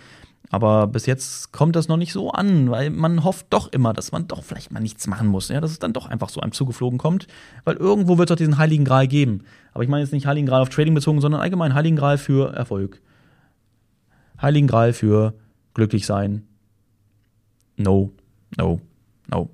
Aber 0.51 0.87
bis 0.87 1.07
jetzt 1.07 1.53
kommt 1.53 1.77
das 1.77 1.89
noch 1.89 1.97
nicht 1.97 2.13
so 2.13 2.31
an, 2.31 2.71
weil 2.71 2.91
man 2.91 3.25
hofft 3.25 3.47
doch 3.51 3.73
immer, 3.73 3.95
dass 3.95 4.13
man 4.13 4.29
doch 4.29 4.43
vielleicht 4.43 4.71
mal 4.71 4.81
nichts 4.81 5.07
machen 5.07 5.29
muss, 5.29 5.49
ja, 5.49 5.61
dass 5.61 5.71
es 5.71 5.79
dann 5.79 5.95
doch 5.95 6.07
einfach 6.07 6.29
so 6.29 6.41
einem 6.41 6.53
zugeflogen 6.53 6.99
kommt, 6.99 7.27
weil 7.65 7.77
irgendwo 7.77 8.19
wird 8.19 8.29
es 8.29 8.35
doch 8.35 8.39
diesen 8.39 8.59
Heiligen 8.59 8.85
Gral 8.85 9.09
geben. 9.09 9.45
Aber 9.73 9.83
ich 9.83 9.89
meine 9.89 10.03
jetzt 10.03 10.13
nicht 10.13 10.27
Heiligen 10.27 10.47
Gral 10.47 10.61
auf 10.61 10.69
Trading 10.69 10.95
bezogen, 10.95 11.21
sondern 11.21 11.41
allgemein 11.41 11.75
Heiligen 11.75 11.97
Gral 11.97 12.19
für 12.19 12.53
Erfolg. 12.53 13.01
Heiligen 14.41 14.67
Gral 14.67 14.93
für 14.93 15.35
glücklich 15.73 16.05
sein. 16.05 16.47
No, 17.77 18.13
no, 18.59 18.81
no. 19.31 19.49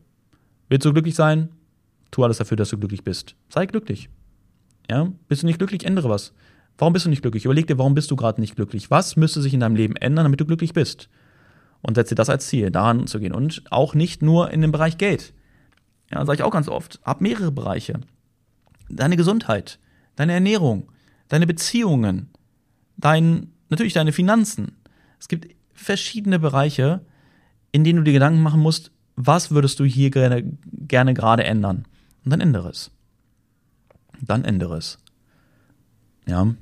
Willst 0.69 0.85
du 0.85 0.93
glücklich 0.93 1.15
sein? 1.15 1.51
Tu 2.11 2.25
alles 2.25 2.39
dafür, 2.39 2.57
dass 2.57 2.71
du 2.71 2.79
glücklich 2.79 3.05
bist. 3.05 3.37
Sei 3.49 3.67
glücklich. 3.67 4.09
Ja? 4.91 5.13
Bist 5.29 5.43
du 5.43 5.47
nicht 5.47 5.59
glücklich? 5.59 5.85
Ändere 5.85 6.09
was. 6.09 6.33
Warum 6.79 6.93
bist 6.93 7.05
du 7.05 7.11
nicht 7.11 7.23
glücklich? 7.23 7.45
Überleg 7.45 7.67
dir, 7.67 7.77
warum 7.77 7.95
bist 7.95 8.11
du 8.11 8.17
gerade 8.17 8.41
nicht 8.41 8.55
glücklich? 8.55 8.91
Was 8.91 9.17
müsste 9.17 9.43
sich 9.43 9.53
in 9.53 9.61
deinem 9.61 9.75
Leben 9.75 9.97
ändern, 9.97 10.25
damit 10.25 10.41
du 10.41 10.47
glücklich 10.47 10.73
bist? 10.73 11.09
Und 11.83 11.95
setze 11.95 12.15
das 12.15 12.31
als 12.31 12.47
Ziel, 12.47 12.71
daran 12.71 13.07
zu 13.07 13.19
gehen. 13.19 13.35
Und 13.35 13.65
auch 13.71 13.95
nicht 13.95 14.23
nur 14.23 14.51
in 14.51 14.63
dem 14.63 14.73
Bereich 14.73 14.97
Geld. 14.97 15.35
Ja, 16.11 16.25
sage 16.25 16.37
ich 16.37 16.43
auch 16.43 16.53
ganz 16.53 16.69
oft. 16.69 17.01
Hab 17.03 17.21
mehrere 17.21 17.53
Bereiche. 17.53 18.01
Deine 18.89 19.17
Gesundheit, 19.17 19.79
deine 20.17 20.33
Ernährung, 20.33 20.91
deine 21.29 21.47
Beziehungen, 21.47 22.31
dein, 22.97 23.53
natürlich 23.69 23.93
deine 23.93 24.13
Finanzen. 24.13 24.79
Es 25.21 25.29
gibt 25.29 25.55
verschiedene 25.75 26.39
Bereiche, 26.39 27.05
in 27.73 27.85
denen 27.85 27.99
du 27.99 28.05
dir 28.05 28.13
Gedanken 28.13 28.41
machen 28.41 28.61
musst, 28.61 28.93
was 29.17 29.51
würdest 29.51 29.81
du 29.81 29.85
hier 29.85 30.11
gerne, 30.11 30.45
gerne 30.73 31.13
gerade 31.13 31.45
ändern? 31.45 31.87
Und 32.25 32.31
dann 32.31 32.41
ändere 32.41 32.71
es. 32.71 32.91
Dann 34.21 34.45
ändere 34.45 34.77
es. 34.77 34.99
Ja. 36.27 36.55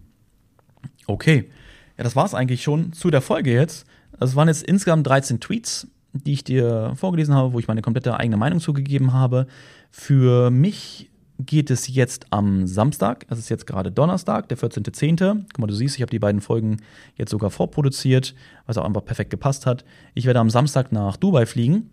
Okay. 1.06 1.50
Ja, 1.96 2.04
das 2.04 2.16
war 2.16 2.24
es 2.24 2.34
eigentlich 2.34 2.62
schon 2.62 2.92
zu 2.92 3.10
der 3.10 3.22
Folge 3.22 3.52
jetzt. 3.52 3.86
Das 4.18 4.36
waren 4.36 4.48
jetzt 4.48 4.62
insgesamt 4.62 5.06
13 5.06 5.40
Tweets, 5.40 5.88
die 6.12 6.32
ich 6.32 6.44
dir 6.44 6.92
vorgelesen 6.96 7.34
habe, 7.34 7.52
wo 7.52 7.58
ich 7.58 7.68
meine 7.68 7.82
komplette 7.82 8.18
eigene 8.18 8.36
Meinung 8.36 8.60
zugegeben 8.60 9.12
habe. 9.12 9.46
Für 9.90 10.50
mich 10.50 11.10
geht 11.38 11.70
es 11.70 11.88
jetzt 11.88 12.26
am 12.30 12.66
Samstag. 12.66 13.26
Es 13.28 13.38
ist 13.38 13.50
jetzt 13.50 13.66
gerade 13.66 13.92
Donnerstag, 13.92 14.48
der 14.48 14.58
14.10. 14.58 15.44
Guck 15.52 15.58
mal, 15.58 15.66
du 15.66 15.74
siehst, 15.74 15.96
ich 15.96 16.02
habe 16.02 16.10
die 16.10 16.18
beiden 16.18 16.40
Folgen 16.40 16.78
jetzt 17.16 17.30
sogar 17.30 17.50
vorproduziert, 17.50 18.34
was 18.66 18.78
auch 18.78 18.84
einfach 18.84 19.04
perfekt 19.04 19.30
gepasst 19.30 19.66
hat. 19.66 19.84
Ich 20.14 20.24
werde 20.24 20.40
am 20.40 20.50
Samstag 20.50 20.92
nach 20.92 21.16
Dubai 21.16 21.46
fliegen. 21.46 21.90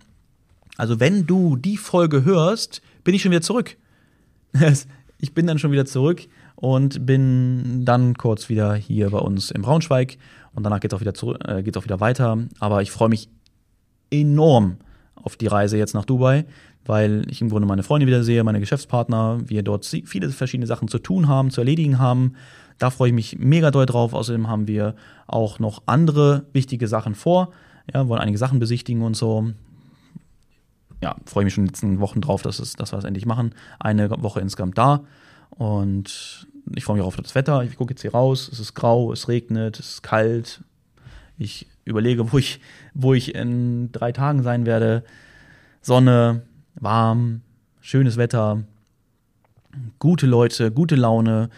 Also, 0.78 1.00
wenn 1.00 1.28
du 1.28 1.56
die 1.56 1.78
Folge 1.78 2.24
hörst, 2.24 2.82
bin 3.04 3.14
ich 3.14 3.22
schon 3.22 3.32
wieder 3.32 3.42
zurück. 3.42 3.78
ich 5.20 5.34
bin 5.34 5.46
dann 5.46 5.60
schon 5.60 5.72
wieder 5.72 5.86
zurück 5.86 6.28
und 6.64 7.06
bin 7.06 7.84
dann 7.84 8.16
kurz 8.16 8.48
wieder 8.48 8.74
hier 8.74 9.10
bei 9.10 9.18
uns 9.18 9.52
im 9.52 9.64
Braunschweig 9.64 10.18
und 10.56 10.64
danach 10.64 10.80
geht 10.80 10.94
es 10.94 10.96
auch, 10.96 11.02
wieder 11.02 11.12
äh, 11.46 11.78
auch 11.78 11.84
wieder 11.84 12.00
weiter. 12.00 12.38
Aber 12.60 12.82
ich 12.82 12.90
freue 12.90 13.10
mich 13.10 13.28
enorm 14.10 14.78
auf 15.14 15.36
die 15.36 15.48
Reise 15.48 15.78
jetzt 15.78 15.94
nach 15.94 16.06
Dubai, 16.06 16.46
weil 16.86 17.26
ich 17.30 17.42
im 17.42 17.50
Grunde 17.50 17.68
meine 17.68 17.84
Freunde 17.84 18.08
wieder 18.08 18.24
sehe, 18.24 18.46
meine 18.46 18.62
Geschäftspartner, 18.62 19.42
wir 19.46 19.62
dort 19.62 19.86
viele 19.86 20.30
verschiedene 20.30 20.66
Sachen 20.66 20.88
zu 20.88 21.00
tun 21.00 21.28
haben, 21.28 21.52
zu 21.52 21.60
erledigen 21.60 22.00
haben. 22.00 22.36
Da 22.78 22.92
freue 22.92 23.10
ich 23.10 23.14
mich 23.14 23.38
mega 23.38 23.70
doll 23.70 23.86
drauf. 23.86 24.14
Außerdem 24.14 24.48
haben 24.48 24.66
wir 24.66 24.96
auch 25.28 25.60
noch 25.60 25.84
andere 25.86 26.46
wichtige 26.54 26.88
Sachen 26.88 27.14
vor. 27.14 27.52
Ja, 27.94 28.08
wollen 28.08 28.22
einige 28.22 28.38
Sachen 28.38 28.60
besichtigen 28.60 29.02
und 29.02 29.18
so. 29.18 29.50
Ja, 31.02 31.18
freue 31.26 31.44
ich 31.44 31.46
mich 31.48 31.54
schon 31.56 31.64
in 31.64 31.68
den 31.68 31.74
letzten 31.74 32.00
Wochen 32.00 32.22
drauf, 32.22 32.42
dass, 32.42 32.60
es, 32.60 32.78
dass 32.78 32.94
wir 32.94 32.96
das 32.96 33.04
endlich 33.04 33.26
machen. 33.26 33.54
Eine 33.82 34.10
Woche 34.24 34.40
insgesamt 34.40 34.78
da. 34.78 35.04
Und 35.50 36.48
ich 36.76 36.86
freue 36.86 36.98
mich 36.98 37.06
auf 37.06 37.16
das 37.16 37.36
Wetter. 37.36 37.64
Ich 37.64 37.76
gucke 37.76 37.94
jetzt 37.94 38.02
hier 38.02 38.12
raus. 38.12 38.50
Es 38.52 38.60
ist 38.60 38.74
grau, 38.74 39.12
es 39.12 39.28
regnet, 39.28 39.80
es 39.80 39.90
ist 39.90 40.04
kalt. 40.04 40.64
Ich 41.38 41.68
überlege, 41.86 42.32
wo 42.32 42.38
ich, 42.38 42.60
wo 42.94 43.14
ich 43.14 43.36
in 43.36 43.92
drei 43.92 44.12
Tagen 44.12 44.44
sein 44.44 44.66
werde. 44.66 45.04
Sonne, 45.82 46.44
warm, 46.76 47.42
schönes 47.82 48.18
Wetter, 48.18 48.64
gute 50.00 50.26
Leute, 50.26 50.72
gute 50.72 50.96
Laune, 50.96 51.50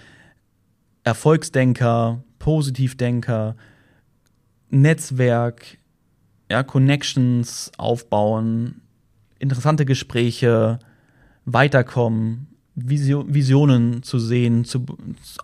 Erfolgsdenker, 1.04 2.24
Positivdenker, 2.39 3.56
Netzwerk, 4.70 5.78
ja, 6.50 6.63
Connections 6.63 7.72
aufbauen, 7.78 8.82
interessante 9.39 9.86
Gespräche, 9.86 10.80
weiterkommen, 11.46 12.48
Visionen 12.76 14.04
zu 14.04 14.20
sehen, 14.20 14.66
zu, 14.66 14.86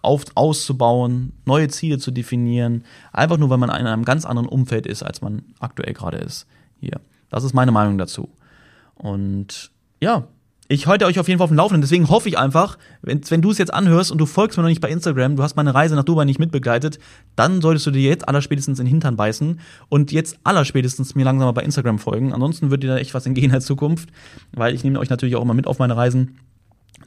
auf, 0.02 0.26
auszubauen, 0.36 1.32
neue 1.46 1.70
Ziele 1.70 1.98
zu 1.98 2.12
definieren, 2.12 2.84
einfach 3.14 3.38
nur, 3.38 3.50
weil 3.50 3.58
man 3.58 3.70
in 3.70 3.88
einem 3.88 4.04
ganz 4.04 4.26
anderen 4.26 4.50
Umfeld 4.50 4.86
ist, 4.86 5.02
als 5.02 5.22
man 5.22 5.44
aktuell 5.60 5.94
gerade 5.94 6.18
ist. 6.18 6.46
Hier. 6.80 7.00
Das 7.30 7.44
ist 7.44 7.54
meine 7.54 7.72
Meinung 7.72 7.98
dazu. 7.98 8.30
Und 8.96 9.72
ja, 10.02 10.28
ich 10.72 10.88
halte 10.88 11.06
euch 11.06 11.20
auf 11.20 11.28
jeden 11.28 11.38
Fall 11.38 11.46
auf 11.46 11.50
dem 11.50 11.58
Laufenden. 11.58 11.82
Deswegen 11.82 12.10
hoffe 12.10 12.30
ich 12.30 12.38
einfach, 12.38 12.78
wenn, 13.02 13.22
wenn 13.30 13.42
du 13.42 13.52
es 13.52 13.58
jetzt 13.58 13.74
anhörst 13.74 14.12
und 14.12 14.20
du 14.20 14.26
folgst 14.26 14.58
mir 14.58 14.64
noch 14.64 14.70
nicht 14.70 14.80
bei 14.80 14.90
Instagram, 14.90 15.36
du 15.36 15.44
hast 15.44 15.56
meine 15.56 15.74
Reise 15.74 15.96
nach 15.96 16.06
Dubai 16.06 16.24
nicht 16.24 16.40
mitbegleitet, 16.40 16.98
dann 17.36 17.62
solltest 17.62 17.88
du 17.88 17.92
dir 17.92 18.10
jetzt 18.10 18.28
allerspätestens 18.28 18.80
in 18.80 18.86
den 18.86 18.92
Hintern 18.92 19.18
beißen 19.18 19.60
und 19.90 20.12
jetzt 20.14 20.40
allerspätestens 20.46 21.14
mir 21.14 21.26
langsam 21.26 21.48
mal 21.48 21.52
bei 21.52 21.64
Instagram 21.64 22.00
folgen. 22.00 22.34
Ansonsten 22.34 22.72
wird 22.72 22.84
dir 22.84 22.88
da 22.88 22.98
echt 22.98 23.14
was 23.14 23.26
entgehen 23.26 23.46
in 23.46 23.52
der 23.52 23.62
Zukunft, 23.62 24.10
weil 24.54 24.74
ich 24.74 24.84
nehme 24.84 25.00
euch 25.00 25.10
natürlich 25.10 25.36
auch 25.36 25.42
immer 25.42 25.54
mit 25.54 25.68
auf 25.68 25.80
meine 25.80 25.98
Reisen 25.98 26.38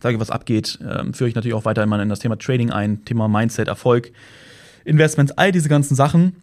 sage, 0.00 0.20
was 0.20 0.30
abgeht, 0.30 0.78
äh, 0.80 1.12
führe 1.12 1.28
ich 1.28 1.34
natürlich 1.34 1.54
auch 1.54 1.64
weiter 1.64 1.82
in 1.82 2.08
das 2.08 2.18
Thema 2.18 2.38
Trading 2.38 2.70
ein, 2.70 3.04
Thema 3.04 3.28
Mindset, 3.28 3.68
Erfolg, 3.68 4.12
Investments, 4.84 5.32
all 5.32 5.52
diese 5.52 5.68
ganzen 5.68 5.94
Sachen. 5.94 6.36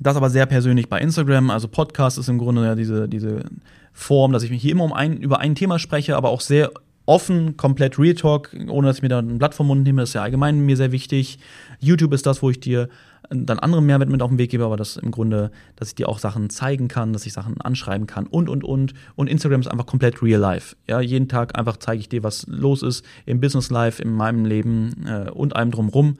Das 0.00 0.16
aber 0.16 0.30
sehr 0.30 0.46
persönlich 0.46 0.88
bei 0.88 1.00
Instagram. 1.00 1.50
Also 1.50 1.68
Podcast 1.68 2.18
ist 2.18 2.28
im 2.28 2.38
Grunde 2.38 2.64
ja 2.64 2.74
diese, 2.74 3.08
diese 3.08 3.44
Form, 3.92 4.32
dass 4.32 4.44
ich 4.44 4.50
mich 4.50 4.62
hier 4.62 4.72
immer 4.72 4.84
um 4.84 4.92
ein, 4.92 5.16
über 5.16 5.40
ein 5.40 5.54
Thema 5.54 5.78
spreche, 5.78 6.16
aber 6.16 6.28
auch 6.28 6.40
sehr 6.40 6.70
offen, 7.04 7.56
komplett 7.56 7.98
Real 7.98 8.14
Talk, 8.14 8.54
ohne 8.68 8.86
dass 8.86 8.98
ich 8.98 9.02
mir 9.02 9.08
da 9.08 9.18
ein 9.18 9.38
Blatt 9.38 9.54
vom 9.54 9.66
Mund 9.66 9.82
nehme. 9.82 10.02
Das 10.02 10.10
ist 10.10 10.14
ja 10.14 10.22
allgemein 10.22 10.60
mir 10.60 10.76
sehr 10.76 10.92
wichtig. 10.92 11.38
YouTube 11.80 12.12
ist 12.12 12.26
das, 12.26 12.42
wo 12.42 12.50
ich 12.50 12.60
dir 12.60 12.88
dann 13.30 13.58
andere 13.58 13.82
Mehrwert 13.82 14.08
mit 14.08 14.22
auf 14.22 14.30
den 14.30 14.38
Weg 14.38 14.50
gebe, 14.50 14.64
aber 14.64 14.76
das 14.76 14.96
im 14.96 15.10
Grunde, 15.10 15.50
dass 15.76 15.88
ich 15.88 15.94
dir 15.94 16.08
auch 16.08 16.18
Sachen 16.18 16.48
zeigen 16.50 16.88
kann, 16.88 17.12
dass 17.12 17.26
ich 17.26 17.32
Sachen 17.32 17.60
anschreiben 17.60 18.06
kann 18.06 18.26
und, 18.26 18.48
und, 18.48 18.64
und. 18.64 18.94
Und 19.16 19.28
Instagram 19.28 19.60
ist 19.60 19.68
einfach 19.68 19.86
komplett 19.86 20.22
real 20.22 20.40
life. 20.40 20.76
Ja, 20.86 21.00
jeden 21.00 21.28
Tag 21.28 21.58
einfach 21.58 21.76
zeige 21.76 22.00
ich 22.00 22.08
dir, 22.08 22.22
was 22.22 22.46
los 22.46 22.82
ist 22.82 23.04
im 23.26 23.40
Business 23.40 23.70
Life, 23.70 24.02
in 24.02 24.12
meinem 24.12 24.44
Leben 24.44 25.06
äh, 25.06 25.30
und 25.30 25.56
allem 25.56 25.70
drumrum. 25.70 26.16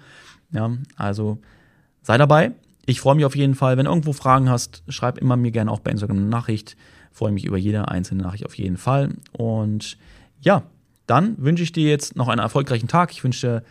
Ja, 0.52 0.70
also 0.96 1.38
sei 2.02 2.18
dabei. 2.18 2.52
Ich 2.86 3.00
freue 3.00 3.14
mich 3.14 3.24
auf 3.24 3.36
jeden 3.36 3.54
Fall. 3.54 3.76
Wenn 3.76 3.84
du 3.84 3.90
irgendwo 3.90 4.12
Fragen 4.12 4.48
hast, 4.48 4.82
schreib 4.88 5.18
immer 5.18 5.36
mir 5.36 5.50
gerne 5.50 5.70
auch 5.70 5.80
bei 5.80 5.90
Instagram 5.90 6.18
eine 6.18 6.26
Nachricht. 6.26 6.76
freue 7.12 7.32
mich 7.32 7.44
über 7.44 7.58
jede 7.58 7.88
einzelne 7.88 8.22
Nachricht 8.22 8.46
auf 8.46 8.56
jeden 8.56 8.76
Fall. 8.76 9.10
Und 9.32 9.98
ja, 10.40 10.62
dann 11.06 11.36
wünsche 11.38 11.62
ich 11.62 11.72
dir 11.72 11.88
jetzt 11.88 12.16
noch 12.16 12.28
einen 12.28 12.40
erfolgreichen 12.40 12.88
Tag. 12.88 13.12
Ich 13.12 13.24
wünsche 13.24 13.46
dir 13.46 13.62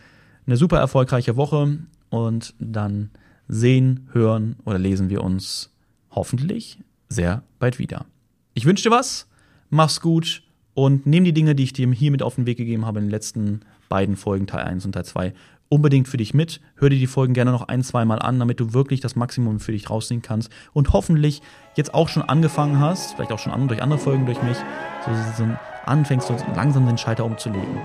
eine 0.46 0.56
super 0.56 0.78
erfolgreiche 0.78 1.36
Woche 1.36 1.78
und 2.10 2.54
dann 2.58 3.10
sehen, 3.48 4.08
hören 4.12 4.56
oder 4.64 4.78
lesen 4.78 5.10
wir 5.10 5.24
uns 5.24 5.70
hoffentlich 6.10 6.78
sehr 7.08 7.42
bald 7.58 7.78
wieder. 7.78 8.06
Ich 8.54 8.66
wünsche 8.66 8.84
dir 8.84 8.94
was, 8.94 9.26
mach's 9.70 10.00
gut 10.00 10.42
und 10.74 11.06
nimm 11.06 11.24
die 11.24 11.32
Dinge, 11.32 11.54
die 11.54 11.64
ich 11.64 11.72
dir 11.72 11.90
hier 11.90 12.10
mit 12.10 12.22
auf 12.22 12.36
den 12.36 12.46
Weg 12.46 12.58
gegeben 12.58 12.86
habe 12.86 12.98
in 12.98 13.06
den 13.06 13.10
letzten 13.10 13.60
beiden 13.88 14.16
Folgen, 14.16 14.46
Teil 14.46 14.64
1 14.64 14.84
und 14.84 14.92
Teil 14.92 15.04
2, 15.04 15.32
unbedingt 15.68 16.08
für 16.08 16.16
dich 16.16 16.34
mit. 16.34 16.60
Hör 16.76 16.90
dir 16.90 16.98
die 16.98 17.06
Folgen 17.06 17.34
gerne 17.34 17.52
noch 17.52 17.68
ein, 17.68 17.82
zwei 17.82 18.04
Mal 18.04 18.18
an, 18.18 18.38
damit 18.38 18.60
du 18.60 18.72
wirklich 18.72 19.00
das 19.00 19.16
Maximum 19.16 19.60
für 19.60 19.72
dich 19.72 19.90
rausziehen 19.90 20.22
kannst 20.22 20.50
und 20.72 20.92
hoffentlich 20.92 21.42
jetzt 21.76 21.94
auch 21.94 22.08
schon 22.08 22.22
angefangen 22.22 22.78
hast, 22.78 23.14
vielleicht 23.14 23.32
auch 23.32 23.38
schon 23.38 23.68
durch 23.68 23.82
andere 23.82 23.98
Folgen 23.98 24.26
durch 24.26 24.42
mich, 24.42 24.56
so, 25.04 25.44
so 25.44 25.48
anfängst 25.86 26.28
so 26.28 26.36
langsam 26.54 26.86
den 26.86 26.98
Schalter 26.98 27.24
umzulegen. 27.24 27.78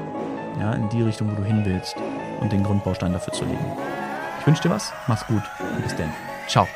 Ja, 0.60 0.74
in 0.74 0.88
die 0.90 1.02
Richtung, 1.02 1.32
wo 1.32 1.36
du 1.36 1.44
hin 1.44 1.64
willst 1.66 1.96
und 2.40 2.52
den 2.52 2.64
Grundbaustein 2.64 3.12
dafür 3.12 3.34
zu 3.34 3.44
legen. 3.46 4.03
Ich 4.44 4.48
wünsche 4.48 4.64
dir 4.64 4.72
was, 4.72 4.92
mach's 5.08 5.26
gut 5.26 5.44
und 5.58 5.84
bis 5.84 5.96
dann. 5.96 6.12
Ciao. 6.50 6.68